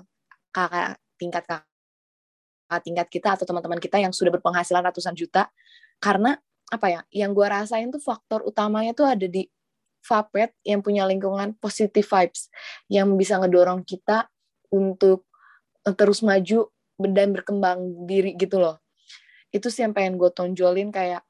Kakak 0.52 1.00
tingkat 1.20 1.44
kakak 1.44 1.68
tingkat 2.88 3.08
kita 3.12 3.30
atau 3.36 3.46
teman-teman 3.50 3.82
kita 3.82 3.98
yang 4.00 4.14
sudah 4.16 4.32
berpenghasilan 4.32 4.86
ratusan 4.86 5.18
juta 5.18 5.52
karena 6.00 6.40
apa 6.70 6.88
ya 6.90 7.02
yang 7.10 7.34
gue 7.34 7.46
rasain 7.46 7.90
tuh 7.90 8.02
faktor 8.02 8.46
utamanya 8.46 8.94
tuh 8.94 9.10
ada 9.10 9.26
di 9.26 9.46
Vapet 10.00 10.56
yang 10.64 10.80
punya 10.80 11.04
lingkungan 11.04 11.60
positive 11.60 12.08
vibes 12.08 12.48
yang 12.88 13.20
bisa 13.20 13.36
ngedorong 13.36 13.84
kita 13.84 14.32
untuk 14.72 15.28
eh, 15.84 15.92
terus 15.92 16.24
maju 16.24 16.72
dan 17.00 17.36
berkembang 17.36 18.08
diri 18.08 18.32
gitu 18.40 18.64
loh. 18.64 18.80
Itu 19.52 19.68
sih 19.68 19.84
yang 19.84 19.92
pengen 19.92 20.16
gue 20.16 20.32
tonjolin 20.32 20.92
kayak 20.96 21.24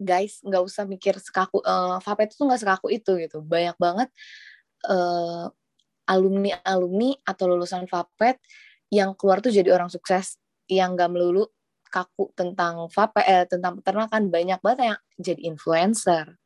guys 0.00 0.42
nggak 0.42 0.62
usah 0.64 0.88
mikir 0.88 1.14
sekaku 1.20 1.60
uh, 1.62 2.00
Vapet 2.02 2.34
itu 2.34 2.42
nggak 2.42 2.60
sekaku 2.60 2.90
itu 2.90 3.22
gitu. 3.22 3.38
Banyak 3.38 3.76
banget 3.78 4.08
uh, 4.90 5.46
eh, 5.46 5.46
alumni 6.10 6.58
alumni 6.66 7.14
atau 7.22 7.44
lulusan 7.54 7.86
Vapet 7.86 8.42
yang 8.90 9.14
keluar 9.14 9.38
tuh 9.38 9.54
jadi 9.54 9.70
orang 9.70 9.86
sukses 9.86 10.42
yang 10.66 10.98
gak 10.98 11.10
melulu 11.10 11.46
kaku 11.90 12.30
tentang 12.38 12.86
vape 12.88 13.22
eh, 13.26 13.44
tentang 13.50 13.82
peternakan 13.82 14.30
banyak 14.30 14.60
banget 14.62 14.80
yang 14.94 15.00
jadi 15.18 15.42
influencer, 15.50 16.38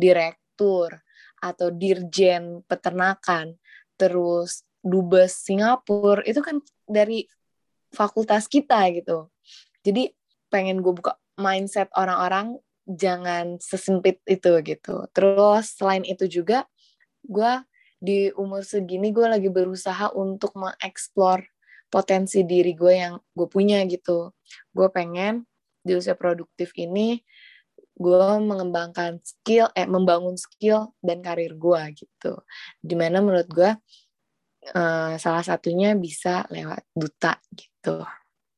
direktur 0.00 1.04
atau 1.38 1.68
dirjen 1.68 2.64
peternakan, 2.64 3.60
terus 4.00 4.64
dubes 4.80 5.36
Singapura 5.44 6.24
itu 6.24 6.40
kan 6.40 6.64
dari 6.88 7.28
fakultas 7.92 8.48
kita 8.48 8.88
gitu. 8.96 9.28
Jadi 9.84 10.10
pengen 10.48 10.80
gue 10.80 10.94
buka 10.96 11.20
mindset 11.36 11.92
orang-orang 11.94 12.56
jangan 12.86 13.58
sesempit 13.58 14.22
itu 14.24 14.50
gitu. 14.62 15.06
Terus 15.10 15.74
selain 15.74 16.06
itu 16.06 16.24
juga 16.30 16.64
gue 17.26 17.62
di 17.98 18.30
umur 18.38 18.62
segini 18.62 19.10
gue 19.10 19.26
lagi 19.26 19.50
berusaha 19.50 20.14
untuk 20.14 20.54
mengeksplor 20.54 21.42
potensi 21.86 22.42
diri 22.42 22.72
gue 22.74 22.94
yang 22.94 23.14
gue 23.16 23.48
punya 23.48 23.82
gitu. 23.86 24.34
Gue 24.74 24.88
pengen 24.90 25.46
di 25.86 25.94
usia 25.94 26.18
produktif 26.18 26.74
ini 26.74 27.22
gue 27.96 28.28
mengembangkan 28.44 29.24
skill 29.24 29.72
eh 29.72 29.88
membangun 29.88 30.36
skill 30.36 30.92
dan 31.00 31.24
karir 31.24 31.56
gue 31.56 31.82
gitu. 31.96 32.44
Di 32.82 32.94
mana 32.98 33.24
menurut 33.24 33.48
gue 33.48 33.70
uh, 34.76 35.14
salah 35.16 35.44
satunya 35.44 35.96
bisa 35.96 36.44
lewat 36.52 36.84
duta 36.92 37.40
gitu. 37.56 38.04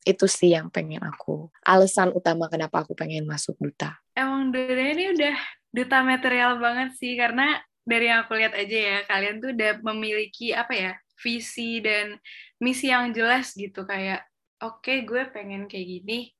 Itu 0.03 0.27
sih 0.27 0.57
yang 0.57 0.73
pengen 0.73 1.05
aku 1.05 1.53
alasan 1.63 2.11
utama 2.17 2.51
kenapa 2.51 2.83
aku 2.83 2.99
pengen 2.99 3.29
masuk 3.29 3.55
duta. 3.63 4.01
Emang 4.17 4.51
duta 4.51 4.75
ini 4.75 5.15
udah 5.15 5.37
duta 5.71 6.03
material 6.03 6.59
banget 6.59 6.97
sih 6.97 7.15
karena 7.15 7.61
dari 7.89 8.11
yang 8.13 8.25
aku 8.25 8.37
lihat 8.37 8.53
aja 8.53 8.77
ya 8.77 8.99
kalian 9.09 9.41
tuh 9.41 9.57
udah 9.57 9.73
memiliki 9.81 10.53
apa 10.53 10.73
ya 10.77 10.93
visi 11.19 11.83
dan 11.83 12.19
misi 12.63 12.91
yang 12.91 13.11
jelas 13.13 13.55
gitu 13.55 13.85
kayak 13.85 14.27
oke 14.63 14.83
okay, 14.83 15.07
gue 15.07 15.27
pengen 15.31 15.71
kayak 15.71 15.87
gini 15.87 16.33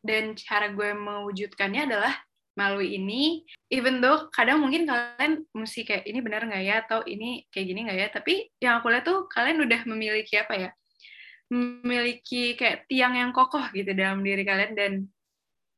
dan 0.00 0.32
cara 0.38 0.72
gue 0.72 0.90
mewujudkannya 0.96 1.86
adalah 1.86 2.14
melalui 2.58 2.98
ini 2.98 3.46
even 3.70 4.02
though 4.02 4.26
kadang 4.34 4.60
mungkin 4.60 4.84
kalian 4.84 5.46
mesti 5.54 5.86
kayak 5.86 6.04
ini 6.04 6.18
benar 6.20 6.44
nggak 6.44 6.64
ya 6.66 6.74
atau 6.82 7.00
ini 7.06 7.46
kayak 7.48 7.66
gini 7.66 7.80
nggak 7.86 7.98
ya 7.98 8.08
tapi 8.10 8.34
yang 8.58 8.82
aku 8.82 8.90
lihat 8.90 9.06
tuh 9.06 9.30
kalian 9.30 9.64
udah 9.64 9.80
memiliki 9.86 10.34
apa 10.36 10.54
ya 10.58 10.70
memiliki 11.50 12.54
kayak 12.54 12.86
tiang 12.90 13.14
yang 13.18 13.30
kokoh 13.30 13.62
gitu 13.74 13.90
dalam 13.94 14.22
diri 14.22 14.42
kalian 14.46 14.72
dan 14.74 14.92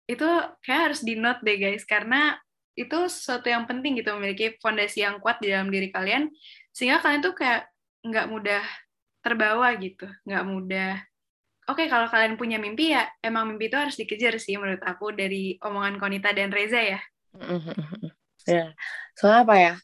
itu 0.09 0.29
kayak 0.65 0.93
harus 0.93 1.01
di 1.01 1.15
note 1.17 1.41
deh 1.45 1.57
guys 1.57 1.85
karena 1.89 2.37
itu 2.73 3.09
sesuatu 3.09 3.53
yang 3.53 3.69
penting 3.69 4.01
gitu 4.01 4.17
memiliki 4.17 4.57
fondasi 4.61 5.05
yang 5.05 5.21
kuat 5.21 5.41
di 5.41 5.53
dalam 5.53 5.69
diri 5.69 5.93
kalian 5.93 6.33
sehingga 6.73 7.05
kalian 7.05 7.21
tuh 7.21 7.37
kayak 7.37 7.72
nggak 8.03 8.27
mudah 8.31 8.63
terbawa 9.23 9.71
gitu 9.79 10.11
nggak 10.27 10.45
mudah 10.47 10.93
oke 11.71 11.79
okay, 11.79 11.87
kalau 11.87 12.11
kalian 12.11 12.35
punya 12.35 12.59
mimpi 12.59 12.91
ya 12.91 13.07
emang 13.23 13.47
mimpi 13.47 13.71
itu 13.71 13.79
harus 13.79 13.95
dikejar 13.95 14.37
sih 14.43 14.59
menurut 14.59 14.83
aku 14.83 15.15
dari 15.15 15.57
omongan 15.63 15.99
Konita 16.03 16.35
dan 16.35 16.51
Reza 16.51 16.81
ya. 16.83 17.01
Ya, 18.43 18.75
soalnya 19.15 19.47
apa 19.47 19.55
ya? 19.55 19.75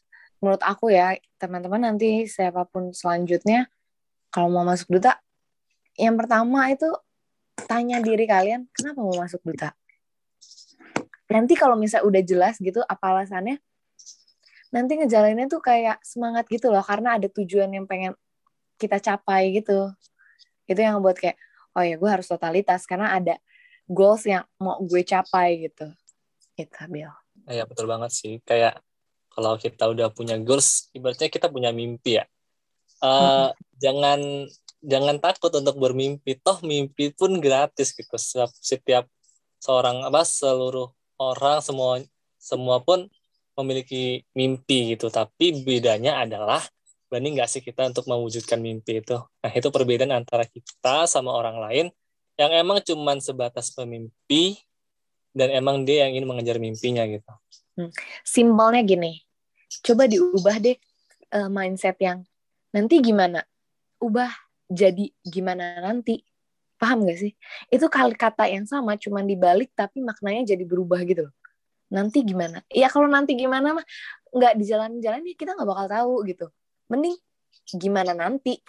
Menurut 0.43 0.59
aku 0.67 0.91
ya 0.91 1.15
teman-teman 1.39 1.79
nanti 1.79 2.27
siapa 2.27 2.67
pun 2.67 2.91
selanjutnya 2.91 3.71
kalau 4.35 4.51
mau 4.51 4.67
masuk 4.67 4.99
duta, 4.99 5.15
yang 5.95 6.19
pertama 6.19 6.67
itu 6.67 6.91
tanya 7.71 8.03
diri 8.03 8.27
kalian 8.27 8.67
kenapa 8.75 8.99
mau 8.99 9.15
masuk 9.15 9.39
duta. 9.47 9.71
Nanti 11.31 11.55
kalau 11.55 11.79
misalnya 11.79 12.03
udah 12.03 12.21
jelas 12.27 12.59
gitu 12.59 12.83
apa 12.83 13.15
alasannya, 13.15 13.63
nanti 14.69 15.01
ngejalaninnya 15.01 15.49
tuh 15.49 15.61
kayak 15.61 16.01
semangat 16.05 16.45
gitu 16.49 16.69
loh 16.69 16.85
karena 16.85 17.17
ada 17.17 17.25
tujuan 17.29 17.69
yang 17.73 17.85
pengen 17.89 18.13
kita 18.77 19.01
capai 19.01 19.59
gitu. 19.59 19.91
Itu 20.69 20.79
yang 20.79 21.01
buat 21.01 21.17
kayak 21.17 21.37
oh 21.77 21.83
ya 21.85 21.95
gue 21.97 22.09
harus 22.09 22.27
totalitas 22.29 22.85
karena 22.85 23.17
ada 23.17 23.35
goals 23.89 24.23
yang 24.29 24.45
mau 24.61 24.77
gue 24.81 25.01
capai 25.01 25.69
gitu. 25.69 25.89
Itu 26.53 26.79
Bill 26.87 27.11
Iya 27.49 27.65
betul 27.65 27.89
banget 27.89 28.13
sih. 28.13 28.37
Kayak 28.45 28.81
kalau 29.33 29.57
kita 29.57 29.89
udah 29.89 30.13
punya 30.13 30.37
goals 30.37 30.93
ibaratnya 30.93 31.29
kita 31.33 31.49
punya 31.49 31.73
mimpi 31.73 32.21
ya. 32.21 32.25
Uh, 32.99 33.09
hmm. 33.09 33.49
jangan 33.79 34.19
jangan 34.85 35.15
takut 35.17 35.49
untuk 35.57 35.75
bermimpi. 35.81 36.37
Toh 36.37 36.61
mimpi 36.61 37.09
pun 37.09 37.41
gratis 37.41 37.95
gitu. 37.95 38.15
Setiap, 38.15 38.51
setiap 38.53 39.05
seorang 39.57 40.05
apa 40.05 40.21
seluruh 40.21 40.93
orang 41.19 41.59
semua 41.59 41.99
semua 42.39 42.79
pun 42.79 43.11
memiliki 43.59 44.23
mimpi 44.33 44.95
gitu 44.95 45.11
tapi 45.11 45.61
bedanya 45.61 46.23
adalah 46.23 46.63
berani 47.09 47.35
nggak 47.35 47.49
sih 47.49 47.61
kita 47.65 47.89
untuk 47.89 48.05
mewujudkan 48.05 48.61
mimpi 48.61 49.01
itu? 49.01 49.17
Nah, 49.17 49.51
itu 49.51 49.67
perbedaan 49.73 50.13
antara 50.13 50.45
kita 50.45 51.09
sama 51.09 51.33
orang 51.33 51.57
lain 51.57 51.85
yang 52.37 52.53
emang 52.53 52.79
cuman 52.85 53.17
sebatas 53.19 53.73
pemimpi 53.73 54.61
dan 55.33 55.49
emang 55.51 55.83
dia 55.83 56.05
yang 56.05 56.15
ingin 56.15 56.29
mengejar 56.29 56.61
mimpinya 56.61 57.03
gitu. 57.09 57.33
Hmm. 57.75 58.85
Gini, 58.85 59.25
coba 59.83 60.05
diubah 60.05 60.55
deh 60.61 60.77
uh, 61.33 61.49
mindset 61.49 61.97
yang 61.99 62.23
nanti 62.71 63.01
gimana? 63.01 63.43
Ubah 63.99 64.29
jadi 64.69 65.09
gimana 65.25 65.81
nanti? 65.81 66.21
Paham 66.79 67.03
gak 67.03 67.19
sih? 67.19 67.35
Itu 67.67 67.91
kata 67.91 68.47
yang 68.47 68.63
sama, 68.63 68.95
cuman 68.95 69.27
dibalik 69.27 69.75
tapi 69.75 69.99
maknanya 69.99 70.55
jadi 70.55 70.63
berubah 70.63 71.03
gitu 71.03 71.27
loh. 71.27 71.33
Nanti 71.89 72.21
gimana? 72.21 72.61
Ya 72.69 72.87
kalau 72.89 73.09
nanti 73.09 73.33
gimana 73.33 73.81
mah 73.81 73.85
nggak 74.29 74.53
di 74.61 74.63
jalan-jalan 74.69 75.25
ya 75.25 75.33
kita 75.33 75.57
nggak 75.57 75.69
bakal 75.69 75.87
tahu 75.89 76.13
gitu. 76.29 76.47
Mending 76.89 77.17
gimana 77.77 78.13
nanti? 78.13 78.61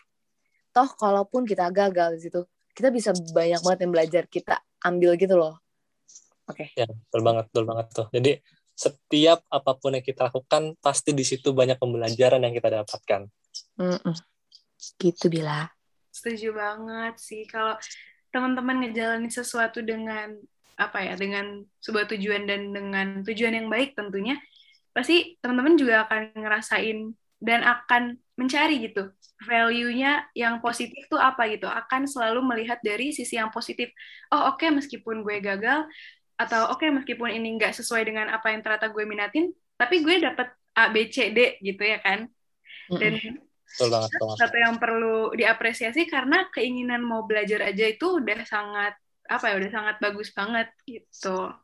Toh 0.72 0.88
kalaupun 0.96 1.44
kita 1.44 1.68
gagal 1.68 2.16
di 2.16 2.20
situ 2.28 2.40
kita 2.72 2.88
bisa 2.88 3.11
banyak 3.12 3.61
banget 3.61 3.80
yang 3.85 3.92
belajar 3.92 4.22
kita 4.30 4.54
ambil 4.87 5.18
gitu 5.20 5.37
loh. 5.37 5.61
Oke. 6.48 6.72
Okay. 6.72 6.80
ya 6.80 6.88
betul 6.88 7.20
banget 7.20 7.44
betul 7.52 7.64
banget 7.68 7.87
tuh. 7.92 8.06
Jadi 8.09 8.33
setiap 8.72 9.44
apa 9.52 9.76
pun 9.76 9.92
yang 9.92 10.04
kita 10.04 10.33
lakukan 10.33 10.72
pasti 10.80 11.12
di 11.12 11.20
situ 11.20 11.52
banyak 11.52 11.76
pembelajaran 11.76 12.40
yang 12.40 12.54
kita 12.56 12.80
dapatkan. 12.80 13.28
Mm 13.76 14.00
-mm. 14.00 14.16
gitu 14.96 15.28
bila. 15.28 15.68
Setuju 16.09 16.56
banget 16.56 17.20
sih. 17.20 17.44
Kalau 17.44 17.76
teman-teman 18.33 18.80
ngejalanin 18.80 19.28
sesuatu 19.28 19.85
dengan 19.85 20.40
apa 20.81 21.05
ya 21.05 21.14
dengan 21.21 21.61
sebuah 21.85 22.09
tujuan 22.16 22.49
dan 22.49 22.73
dengan 22.73 23.21
tujuan 23.21 23.53
yang 23.53 23.69
baik 23.69 23.93
tentunya 23.93 24.40
pasti 24.97 25.37
teman-teman 25.45 25.77
juga 25.77 26.09
akan 26.09 26.33
ngerasain 26.35 27.12
dan 27.40 27.61
akan 27.62 28.16
mencari 28.40 28.81
gitu 28.81 29.12
value-nya 29.45 30.29
yang 30.37 30.61
positif 30.61 31.09
tuh 31.09 31.16
apa 31.16 31.49
gitu. 31.49 31.64
Akan 31.64 32.05
selalu 32.05 32.45
melihat 32.45 32.81
dari 32.85 33.12
sisi 33.12 33.40
yang 33.40 33.49
positif. 33.49 33.88
Oh 34.29 34.53
oke 34.53 34.61
okay, 34.61 34.69
meskipun 34.69 35.25
gue 35.25 35.40
gagal 35.40 35.88
atau 36.37 36.73
oke 36.73 36.81
okay, 36.81 36.88
meskipun 36.93 37.33
ini 37.33 37.57
nggak 37.57 37.77
sesuai 37.77 38.05
dengan 38.05 38.33
apa 38.33 38.53
yang 38.53 38.64
ternyata 38.64 38.88
gue 38.88 39.05
minatin 39.05 39.53
tapi 39.77 40.01
gue 40.01 40.21
dapet 40.21 40.49
A 40.77 40.88
B 40.93 41.09
C 41.09 41.33
D 41.33 41.61
gitu 41.61 41.81
ya 41.85 42.01
kan? 42.01 42.29
Dan 42.90 43.16
Betul 43.71 43.88
banget, 43.95 44.11
satu 44.19 44.57
yang 44.59 44.77
perlu 44.83 45.31
diapresiasi 45.33 46.11
karena 46.11 46.51
keinginan 46.51 47.07
mau 47.07 47.23
belajar 47.23 47.71
aja 47.71 47.87
itu 47.87 48.19
udah 48.19 48.43
sangat 48.43 48.99
apa 49.31 49.45
ya 49.47 49.55
udah 49.62 49.71
sangat 49.71 49.97
bagus 50.03 50.35
banget 50.35 50.69
gitu. 50.85 51.55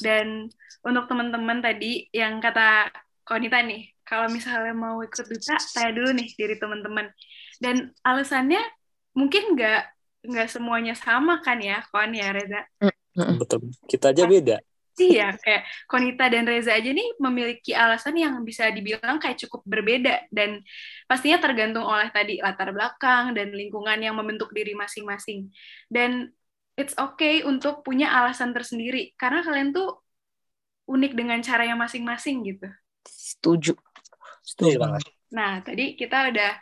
Dan 0.00 0.48
untuk 0.80 1.04
teman-teman 1.06 1.60
tadi 1.60 2.08
yang 2.10 2.40
kata 2.40 2.88
Konita 3.22 3.62
nih 3.62 3.94
kalau 4.02 4.26
misalnya 4.26 4.74
mau 4.74 4.98
ikut 5.04 5.22
duta 5.22 5.54
tanya 5.70 5.92
dulu 5.94 6.10
nih 6.16 6.28
dari 6.34 6.56
teman-teman. 6.58 7.06
Dan 7.60 7.94
alasannya 8.02 8.58
mungkin 9.14 9.54
nggak 9.54 9.82
nggak 10.26 10.48
semuanya 10.50 10.98
sama 10.98 11.38
kan 11.44 11.60
ya 11.62 11.84
Kon 11.92 12.10
ya 12.16 12.34
Reza? 12.34 12.66
Betul. 13.14 13.70
Kita 13.86 14.10
aja 14.10 14.24
beda. 14.26 14.58
Iya, 15.00 15.32
kayak 15.40 15.62
Konita 15.88 16.28
dan 16.28 16.44
Reza 16.44 16.76
aja 16.76 16.90
nih 16.92 17.16
memiliki 17.16 17.72
alasan 17.72 18.20
yang 18.20 18.36
bisa 18.44 18.68
dibilang 18.68 19.16
kayak 19.16 19.40
cukup 19.46 19.64
berbeda. 19.64 20.28
Dan 20.28 20.60
pastinya 21.08 21.40
tergantung 21.40 21.88
oleh 21.88 22.12
tadi 22.12 22.36
latar 22.42 22.74
belakang 22.74 23.32
dan 23.32 23.54
lingkungan 23.54 23.96
yang 23.96 24.12
membentuk 24.18 24.52
diri 24.52 24.76
masing-masing. 24.76 25.48
Dan 25.88 26.28
it's 26.80 26.96
okay 26.96 27.44
untuk 27.44 27.84
punya 27.84 28.08
alasan 28.08 28.56
tersendiri 28.56 29.12
karena 29.20 29.44
kalian 29.44 29.76
tuh 29.76 30.00
unik 30.88 31.12
dengan 31.12 31.38
cara 31.44 31.68
yang 31.68 31.76
masing-masing 31.76 32.40
gitu. 32.48 32.66
Setuju. 33.04 33.76
Setuju 34.40 34.76
banget. 34.80 35.04
Nah, 35.30 35.62
tadi 35.62 35.94
kita 35.94 36.32
udah 36.32 36.52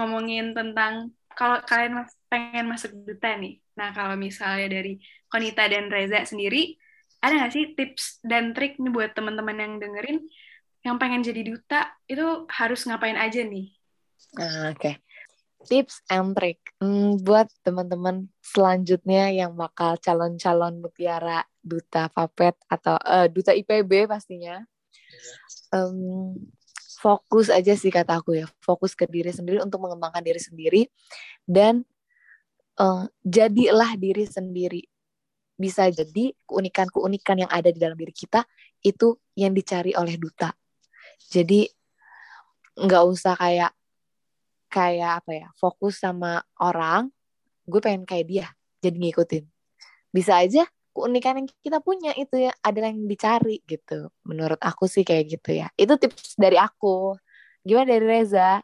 ngomongin 0.00 0.56
tentang 0.56 1.12
kalau 1.34 1.60
kalian 1.66 2.06
pengen 2.30 2.70
masuk 2.70 2.94
duta 3.04 3.36
nih. 3.36 3.60
Nah, 3.76 3.90
kalau 3.90 4.14
misalnya 4.14 4.80
dari 4.80 5.02
Konita 5.28 5.66
dan 5.66 5.90
Reza 5.90 6.24
sendiri, 6.24 6.78
ada 7.20 7.42
nggak 7.42 7.52
sih 7.52 7.64
tips 7.74 8.22
dan 8.22 8.54
trik 8.54 8.78
nih 8.78 8.92
buat 8.94 9.12
teman-teman 9.12 9.56
yang 9.58 9.72
dengerin 9.82 10.22
yang 10.84 11.00
pengen 11.00 11.24
jadi 11.24 11.42
duta 11.42 11.96
itu 12.04 12.44
harus 12.52 12.84
ngapain 12.84 13.16
aja 13.16 13.40
nih? 13.40 13.72
Uh, 14.36 14.72
Oke. 14.72 14.78
Okay. 14.78 14.94
Tips 15.64 16.04
and 16.12 16.36
trick 16.36 16.60
hmm, 16.78 17.20
buat 17.24 17.48
teman-teman 17.64 18.28
selanjutnya 18.44 19.32
yang 19.32 19.56
bakal 19.56 19.96
calon-calon 19.98 20.78
mutiara 20.80 21.42
duta 21.64 22.12
Papet 22.12 22.54
atau 22.68 23.00
uh, 23.00 23.26
duta 23.26 23.56
IPB 23.56 24.04
pastinya. 24.06 24.60
Um, 25.72 26.36
fokus 27.00 27.52
aja 27.52 27.76
sih 27.76 27.92
kata 27.92 28.20
aku 28.20 28.40
ya 28.40 28.46
fokus 28.64 28.96
ke 28.96 29.04
diri 29.04 29.28
sendiri 29.28 29.60
untuk 29.60 29.84
mengembangkan 29.84 30.24
diri 30.24 30.40
sendiri 30.40 30.82
dan 31.44 31.84
uh, 32.80 33.04
jadilah 33.24 33.96
diri 34.00 34.24
sendiri. 34.24 34.82
Bisa 35.54 35.86
jadi 35.92 36.34
keunikan-keunikan 36.48 37.46
yang 37.46 37.50
ada 37.52 37.70
di 37.70 37.78
dalam 37.78 37.94
diri 37.94 38.10
kita 38.10 38.42
itu 38.82 39.16
yang 39.38 39.54
dicari 39.54 39.94
oleh 39.94 40.18
duta. 40.18 40.50
Jadi 41.30 41.68
nggak 42.74 43.04
usah 43.06 43.38
kayak 43.38 43.70
kayak 44.74 45.22
apa 45.22 45.30
ya 45.30 45.48
fokus 45.54 46.02
sama 46.02 46.42
orang 46.58 47.06
gue 47.70 47.78
pengen 47.78 48.02
kayak 48.02 48.26
dia 48.26 48.46
jadi 48.82 48.98
ngikutin 48.98 49.44
bisa 50.10 50.42
aja 50.42 50.66
keunikan 50.94 51.42
yang 51.42 51.48
kita 51.50 51.82
punya 51.82 52.14
itu 52.14 52.38
ya 52.38 52.54
adalah 52.62 52.94
yang 52.94 53.10
dicari 53.10 53.58
gitu. 53.66 54.14
Menurut 54.22 54.62
aku 54.62 54.86
sih 54.86 55.02
kayak 55.02 55.26
gitu 55.26 55.50
ya. 55.58 55.66
Itu 55.74 55.98
tips 55.98 56.38
dari 56.38 56.54
aku. 56.54 57.18
Gimana 57.66 57.98
dari 57.98 58.06
Reza? 58.06 58.62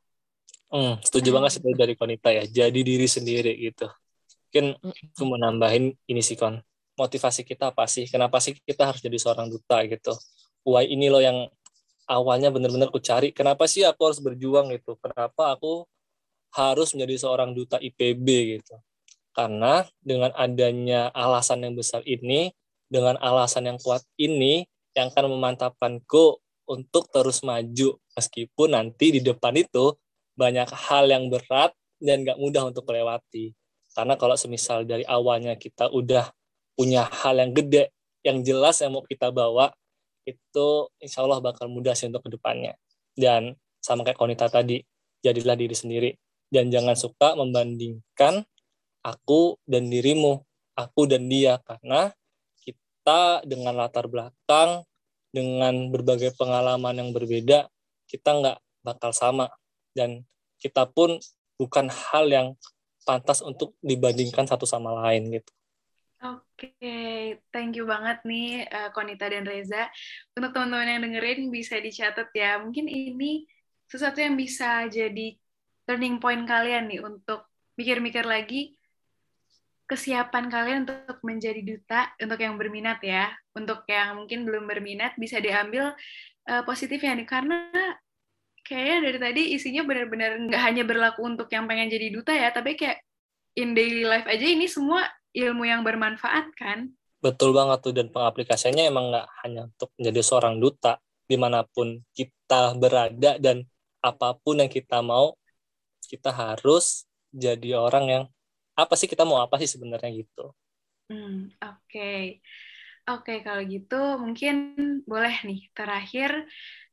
Hmm, 0.71 1.03
setuju 1.03 1.35
banget 1.35 1.59
sih 1.59 1.75
dari 1.75 1.99
Konita 1.99 2.31
ya. 2.31 2.47
Jadi 2.47 2.87
diri 2.87 3.11
sendiri 3.11 3.59
gitu. 3.59 3.91
Mungkin 4.47 4.79
aku 5.11 5.23
mau 5.27 5.39
nambahin 5.43 5.91
ini 6.07 6.23
sih 6.23 6.39
Kon. 6.39 6.63
motivasi 6.95 7.49
kita 7.49 7.73
apa 7.73 7.89
sih? 7.89 8.05
Kenapa 8.07 8.39
sih 8.45 8.53
kita 8.53 8.85
harus 8.85 9.01
jadi 9.01 9.17
seorang 9.17 9.49
duta 9.49 9.81
gitu? 9.89 10.13
Why 10.69 10.85
ini 10.85 11.09
loh 11.09 11.25
yang 11.25 11.49
awalnya 12.05 12.53
benar-benar 12.53 12.93
aku 12.93 13.01
cari. 13.01 13.33
Kenapa 13.33 13.65
sih 13.65 13.89
aku 13.89 14.05
harus 14.05 14.21
berjuang 14.21 14.69
gitu? 14.77 15.01
Kenapa 15.01 15.57
aku 15.57 15.89
harus 16.55 16.95
menjadi 16.95 17.27
seorang 17.27 17.55
duta 17.55 17.79
IPB 17.79 18.59
gitu? 18.59 18.77
Karena 19.31 19.87
dengan 20.03 20.35
adanya 20.35 21.09
alasan 21.15 21.63
yang 21.65 21.75
besar 21.79 22.03
ini, 22.07 22.51
dengan 22.91 23.15
alasan 23.23 23.71
yang 23.71 23.79
kuat 23.79 24.03
ini, 24.19 24.67
yang 24.99 25.15
akan 25.15 25.31
memantapkanku 25.31 26.43
untuk 26.71 27.11
terus 27.11 27.43
maju 27.43 27.99
meskipun 28.15 28.69
nanti 28.75 29.19
di 29.19 29.21
depan 29.23 29.55
itu 29.59 29.95
banyak 30.39 30.71
hal 30.71 31.11
yang 31.11 31.27
berat 31.27 31.75
dan 31.99 32.23
gak 32.23 32.39
mudah 32.39 32.71
untuk 32.71 32.87
melewati. 32.87 33.55
Karena 33.91 34.15
kalau 34.15 34.39
semisal 34.39 34.87
dari 34.87 35.03
awalnya 35.03 35.59
kita 35.59 35.91
udah 35.91 36.31
punya 36.79 37.05
hal 37.11 37.37
yang 37.43 37.51
gede, 37.53 37.91
yang 38.23 38.41
jelas 38.47 38.79
yang 38.81 38.95
mau 38.95 39.03
kita 39.03 39.35
bawa, 39.35 39.75
itu 40.25 40.69
insya 41.03 41.27
Allah 41.27 41.43
bakal 41.43 41.67
mudah 41.67 41.93
sih 41.93 42.07
untuk 42.07 42.25
ke 42.25 42.31
depannya. 42.39 42.79
Dan 43.19 43.59
sama 43.83 44.07
kayak 44.07 44.17
Konita 44.17 44.47
tadi, 44.47 44.81
jadilah 45.21 45.59
diri 45.59 45.75
sendiri. 45.75 46.11
Dan 46.51 46.69
jangan 46.69 46.99
suka 46.99 47.39
membandingkan 47.39 48.43
aku 49.07 49.57
dan 49.65 49.87
dirimu, 49.87 50.43
aku 50.75 51.07
dan 51.07 51.31
dia. 51.31 51.63
Karena 51.63 52.11
kita 52.59 53.47
dengan 53.47 53.79
latar 53.79 54.11
belakang, 54.11 54.83
dengan 55.31 55.95
berbagai 55.95 56.35
pengalaman 56.35 56.99
yang 56.99 57.11
berbeda, 57.15 57.71
kita 58.11 58.31
nggak 58.35 58.59
bakal 58.83 59.15
sama. 59.15 59.47
Dan 59.95 60.27
kita 60.59 60.91
pun 60.91 61.23
bukan 61.55 61.87
hal 61.87 62.27
yang 62.27 62.49
pantas 63.07 63.41
untuk 63.41 63.75
dibandingkan 63.81 64.45
satu 64.45 64.69
sama 64.69 64.93
lain 65.07 65.41
gitu. 65.41 65.53
Oke, 66.21 66.77
okay. 66.77 67.41
thank 67.49 67.73
you 67.73 67.89
banget 67.89 68.21
nih 68.29 68.69
uh, 68.69 68.93
Konita 68.93 69.25
dan 69.33 69.49
Reza. 69.49 69.89
Untuk 70.37 70.53
teman-teman 70.53 70.93
yang 70.93 71.03
dengerin 71.09 71.49
bisa 71.49 71.81
dicatat 71.81 72.29
ya. 72.37 72.61
Mungkin 72.61 72.85
ini 72.85 73.49
sesuatu 73.89 74.21
yang 74.21 74.37
bisa 74.37 74.85
jadi 74.93 75.41
turning 75.89 76.21
point 76.23 76.45
kalian 76.45 76.89
nih 76.91 77.01
untuk 77.05 77.49
mikir-mikir 77.77 78.25
lagi 78.25 78.77
kesiapan 79.91 80.47
kalian 80.47 80.79
untuk 80.87 81.19
menjadi 81.27 81.61
duta 81.67 82.15
untuk 82.23 82.39
yang 82.39 82.55
berminat 82.55 83.03
ya. 83.03 83.35
Untuk 83.51 83.83
yang 83.91 84.23
mungkin 84.23 84.47
belum 84.47 84.71
berminat 84.71 85.19
bisa 85.19 85.43
diambil 85.43 85.91
uh, 86.47 86.63
positifnya 86.63 87.19
nih 87.19 87.27
karena 87.27 87.59
kayaknya 88.63 88.99
dari 89.11 89.19
tadi 89.19 89.43
isinya 89.59 89.83
benar-benar 89.83 90.39
nggak 90.47 90.63
hanya 90.63 90.87
berlaku 90.87 91.27
untuk 91.27 91.51
yang 91.51 91.67
pengen 91.67 91.91
jadi 91.91 92.07
duta 92.15 92.31
ya, 92.31 92.55
tapi 92.55 92.79
kayak 92.79 93.03
in 93.59 93.75
daily 93.75 94.07
life 94.07 94.31
aja 94.31 94.47
ini 94.47 94.71
semua 94.71 95.11
ilmu 95.35 95.67
yang 95.67 95.83
bermanfaat 95.83 96.55
kan? 96.55 96.95
Betul 97.19 97.51
banget 97.51 97.83
tuh 97.83 97.93
dan 97.93 98.09
pengaplikasiannya 98.15 98.87
emang 98.87 99.11
nggak 99.11 99.27
hanya 99.43 99.67
untuk 99.67 99.91
menjadi 99.99 100.21
seorang 100.23 100.63
duta 100.63 101.03
di 101.27 101.35
mana 101.35 101.67
pun 101.67 101.99
kita 102.15 102.79
berada 102.79 103.43
dan 103.43 103.67
apa 104.01 104.39
pun 104.39 104.63
yang 104.63 104.71
kita 104.71 105.03
mau 105.05 105.37
kita 106.11 106.35
harus 106.35 107.07
jadi 107.31 107.79
orang 107.79 108.05
yang 108.11 108.25
apa 108.75 108.99
sih 108.99 109.07
kita 109.07 109.23
mau 109.23 109.39
apa 109.39 109.63
sih 109.63 109.71
sebenarnya 109.71 110.11
gitu. 110.11 110.51
Hmm, 111.07 111.55
oke. 111.63 111.87
Okay. 111.87 112.43
Oke, 113.07 113.39
okay, 113.39 113.39
kalau 113.47 113.63
gitu 113.67 114.19
mungkin 114.19 114.55
boleh 115.07 115.35
nih 115.43 115.71
terakhir 115.75 116.47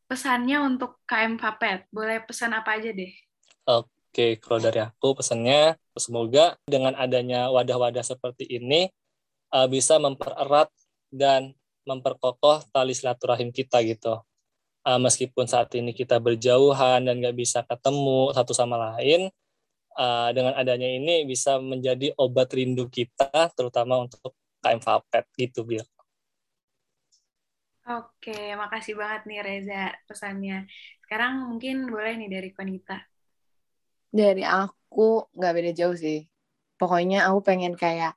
pesannya 0.06 0.62
untuk 0.62 1.02
KM 1.10 1.42
Papet. 1.42 1.90
Boleh 1.90 2.22
pesan 2.22 2.54
apa 2.54 2.78
aja 2.80 2.90
deh? 2.90 3.14
Oke, 3.68 3.90
okay, 4.14 4.32
kalau 4.38 4.62
dari 4.62 4.82
aku 4.82 5.18
pesannya 5.20 5.78
Semoga 5.98 6.56
dengan 6.70 6.94
adanya 6.94 7.50
wadah-wadah 7.50 8.06
seperti 8.06 8.46
ini 8.46 8.94
uh, 9.50 9.66
bisa 9.66 9.98
mempererat 9.98 10.70
dan 11.10 11.58
memperkokoh 11.90 12.62
tali 12.70 12.94
silaturahim 12.94 13.50
kita 13.50 13.82
gitu. 13.82 14.22
Uh, 14.88 14.96
meskipun 15.04 15.44
saat 15.52 15.68
ini 15.76 15.92
kita 15.92 16.16
berjauhan 16.16 17.04
dan 17.04 17.20
nggak 17.20 17.36
bisa 17.36 17.60
ketemu 17.68 18.32
satu 18.32 18.56
sama 18.56 18.80
lain, 18.80 19.28
uh, 20.00 20.32
dengan 20.32 20.56
adanya 20.56 20.88
ini 20.88 21.28
bisa 21.28 21.60
menjadi 21.60 22.16
obat 22.16 22.56
rindu 22.56 22.88
kita, 22.88 23.52
terutama 23.52 24.08
untuk 24.08 24.32
KM 24.64 24.80
Vapet 24.80 25.28
gitu, 25.36 25.68
Bil. 25.68 25.84
Oke, 27.84 28.56
makasih 28.56 28.96
banget 28.96 29.28
nih 29.28 29.40
Reza 29.44 29.92
pesannya. 30.08 30.72
Sekarang 31.04 31.52
mungkin 31.52 31.92
boleh 31.92 32.16
nih 32.16 32.32
dari 32.32 32.50
Konita. 32.56 33.04
Dari 34.08 34.44
aku 34.48 34.78
aku 34.88 35.28
nggak 35.36 35.54
beda 35.54 35.72
jauh 35.76 36.00
sih. 36.00 36.24
Pokoknya 36.80 37.28
aku 37.28 37.44
pengen 37.44 37.76
kayak 37.76 38.16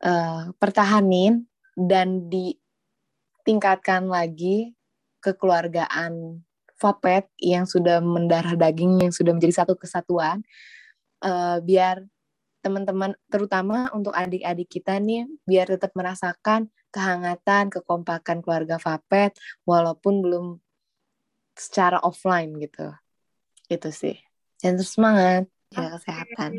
uh, 0.00 0.48
pertahanin 0.56 1.44
dan 1.76 2.32
ditingkatkan 2.32 4.08
lagi 4.08 4.72
kekeluargaan 5.24 6.44
Fapet 6.74 7.30
yang 7.40 7.64
sudah 7.64 8.04
mendarah 8.04 8.58
daging 8.58 9.08
yang 9.08 9.14
sudah 9.14 9.32
menjadi 9.32 9.64
satu 9.64 9.78
kesatuan 9.78 10.44
uh, 11.24 11.62
biar 11.64 12.04
teman-teman 12.60 13.16
terutama 13.32 13.88
untuk 13.96 14.12
adik-adik 14.12 14.68
kita 14.68 15.00
nih 15.00 15.24
biar 15.48 15.70
tetap 15.72 15.96
merasakan 15.96 16.68
kehangatan 16.92 17.72
kekompakan 17.72 18.44
keluarga 18.44 18.76
Fapet 18.76 19.32
walaupun 19.64 20.20
belum 20.20 20.46
secara 21.56 22.02
offline 22.04 22.52
gitu 22.60 22.92
itu 23.72 23.88
sih 23.88 24.16
dan 24.60 24.76
terus 24.76 24.92
semangat 24.92 25.48
jaga 25.74 25.98
kesehatan. 25.98 26.50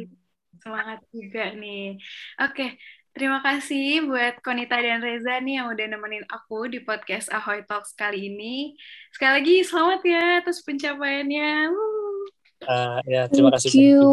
Semangat 0.59 0.99
juga 1.13 1.43
nih. 1.55 1.97
Oke, 2.41 2.75
terima 3.15 3.39
kasih 3.39 4.03
buat 4.11 4.43
Konita 4.43 4.75
dan 4.75 4.99
Reza 4.99 5.39
nih 5.39 5.63
yang 5.63 5.71
udah 5.71 5.87
nemenin 5.87 6.27
aku 6.27 6.67
di 6.67 6.83
podcast 6.83 7.31
Ahoy 7.31 7.63
Talks 7.63 7.95
kali 7.95 8.27
ini. 8.27 8.75
Sekali 9.15 9.39
lagi 9.39 9.55
selamat 9.63 10.01
ya 10.03 10.23
atas 10.43 10.59
pencapaiannya. 10.67 11.71
Uh, 12.67 12.99
ya, 13.07 13.31
terima 13.31 13.55
thank 13.55 13.71
kasih. 13.71 13.79
You. 13.79 14.03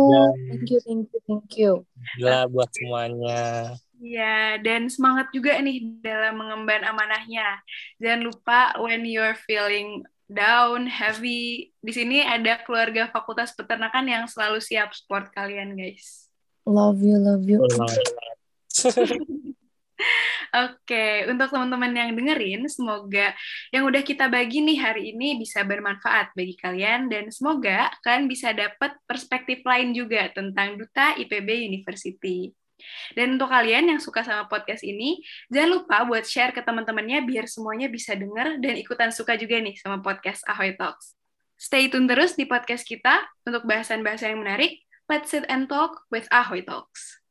Thank 0.50 0.68
you, 0.70 0.78
thank 0.86 1.06
you, 1.10 1.20
thank 1.26 1.50
you. 1.58 1.72
Gila 2.18 2.46
buat 2.46 2.70
semuanya. 2.70 3.74
Ya, 4.02 4.58
dan 4.62 4.86
semangat 4.86 5.30
juga 5.34 5.58
nih 5.58 5.98
dalam 6.02 6.38
mengemban 6.38 6.86
amanahnya. 6.86 7.58
Jangan 7.98 8.22
lupa 8.22 8.60
when 8.78 9.02
you're 9.02 9.38
feeling 9.46 10.06
down, 10.30 10.86
heavy. 10.86 11.74
Di 11.82 11.92
sini 11.94 12.22
ada 12.22 12.62
keluarga 12.62 13.10
Fakultas 13.10 13.54
Peternakan 13.54 14.06
yang 14.06 14.24
selalu 14.30 14.62
siap 14.62 14.94
support 14.94 15.30
kalian, 15.34 15.74
guys. 15.74 16.30
Love 16.66 17.02
you, 17.02 17.18
love 17.18 17.46
you. 17.46 17.62
Oke, 20.52 21.24
untuk 21.32 21.48
teman-teman 21.48 21.94
yang 21.94 22.12
dengerin, 22.12 22.68
semoga 22.68 23.32
yang 23.72 23.88
udah 23.88 24.02
kita 24.04 24.28
bagi 24.28 24.60
nih 24.60 24.78
hari 24.84 25.02
ini 25.14 25.40
bisa 25.40 25.64
bermanfaat 25.64 26.36
bagi 26.36 26.58
kalian 26.60 27.08
dan 27.08 27.32
semoga 27.32 27.88
kalian 28.04 28.28
bisa 28.28 28.52
dapat 28.52 28.92
perspektif 29.08 29.64
lain 29.64 29.96
juga 29.96 30.28
tentang 30.28 30.76
Duta 30.76 31.16
IPB 31.16 31.72
University. 31.72 32.52
Dan 33.14 33.38
untuk 33.38 33.48
kalian 33.48 33.94
yang 33.94 34.00
suka 34.02 34.26
sama 34.26 34.50
podcast 34.50 34.82
ini, 34.82 35.22
jangan 35.48 35.80
lupa 35.80 36.02
buat 36.02 36.26
share 36.26 36.50
ke 36.50 36.60
teman-temannya 36.60 37.22
biar 37.24 37.46
semuanya 37.46 37.86
bisa 37.86 38.12
denger 38.18 38.58
dan 38.58 38.74
ikutan 38.74 39.14
suka 39.14 39.38
juga 39.38 39.56
nih 39.62 39.78
sama 39.78 40.02
podcast 40.02 40.42
Ahoy 40.50 40.74
Talks. 40.74 41.14
Stay 41.56 41.86
tune 41.86 42.10
terus 42.10 42.34
di 42.34 42.42
podcast 42.42 42.82
kita 42.82 43.22
untuk 43.46 43.62
bahasan-bahasan 43.64 44.34
yang 44.34 44.42
menarik. 44.42 44.82
Let's 45.06 45.30
sit 45.30 45.46
and 45.46 45.70
talk 45.70 46.02
with 46.10 46.26
Ahoy 46.34 46.66
Talks. 46.66 47.22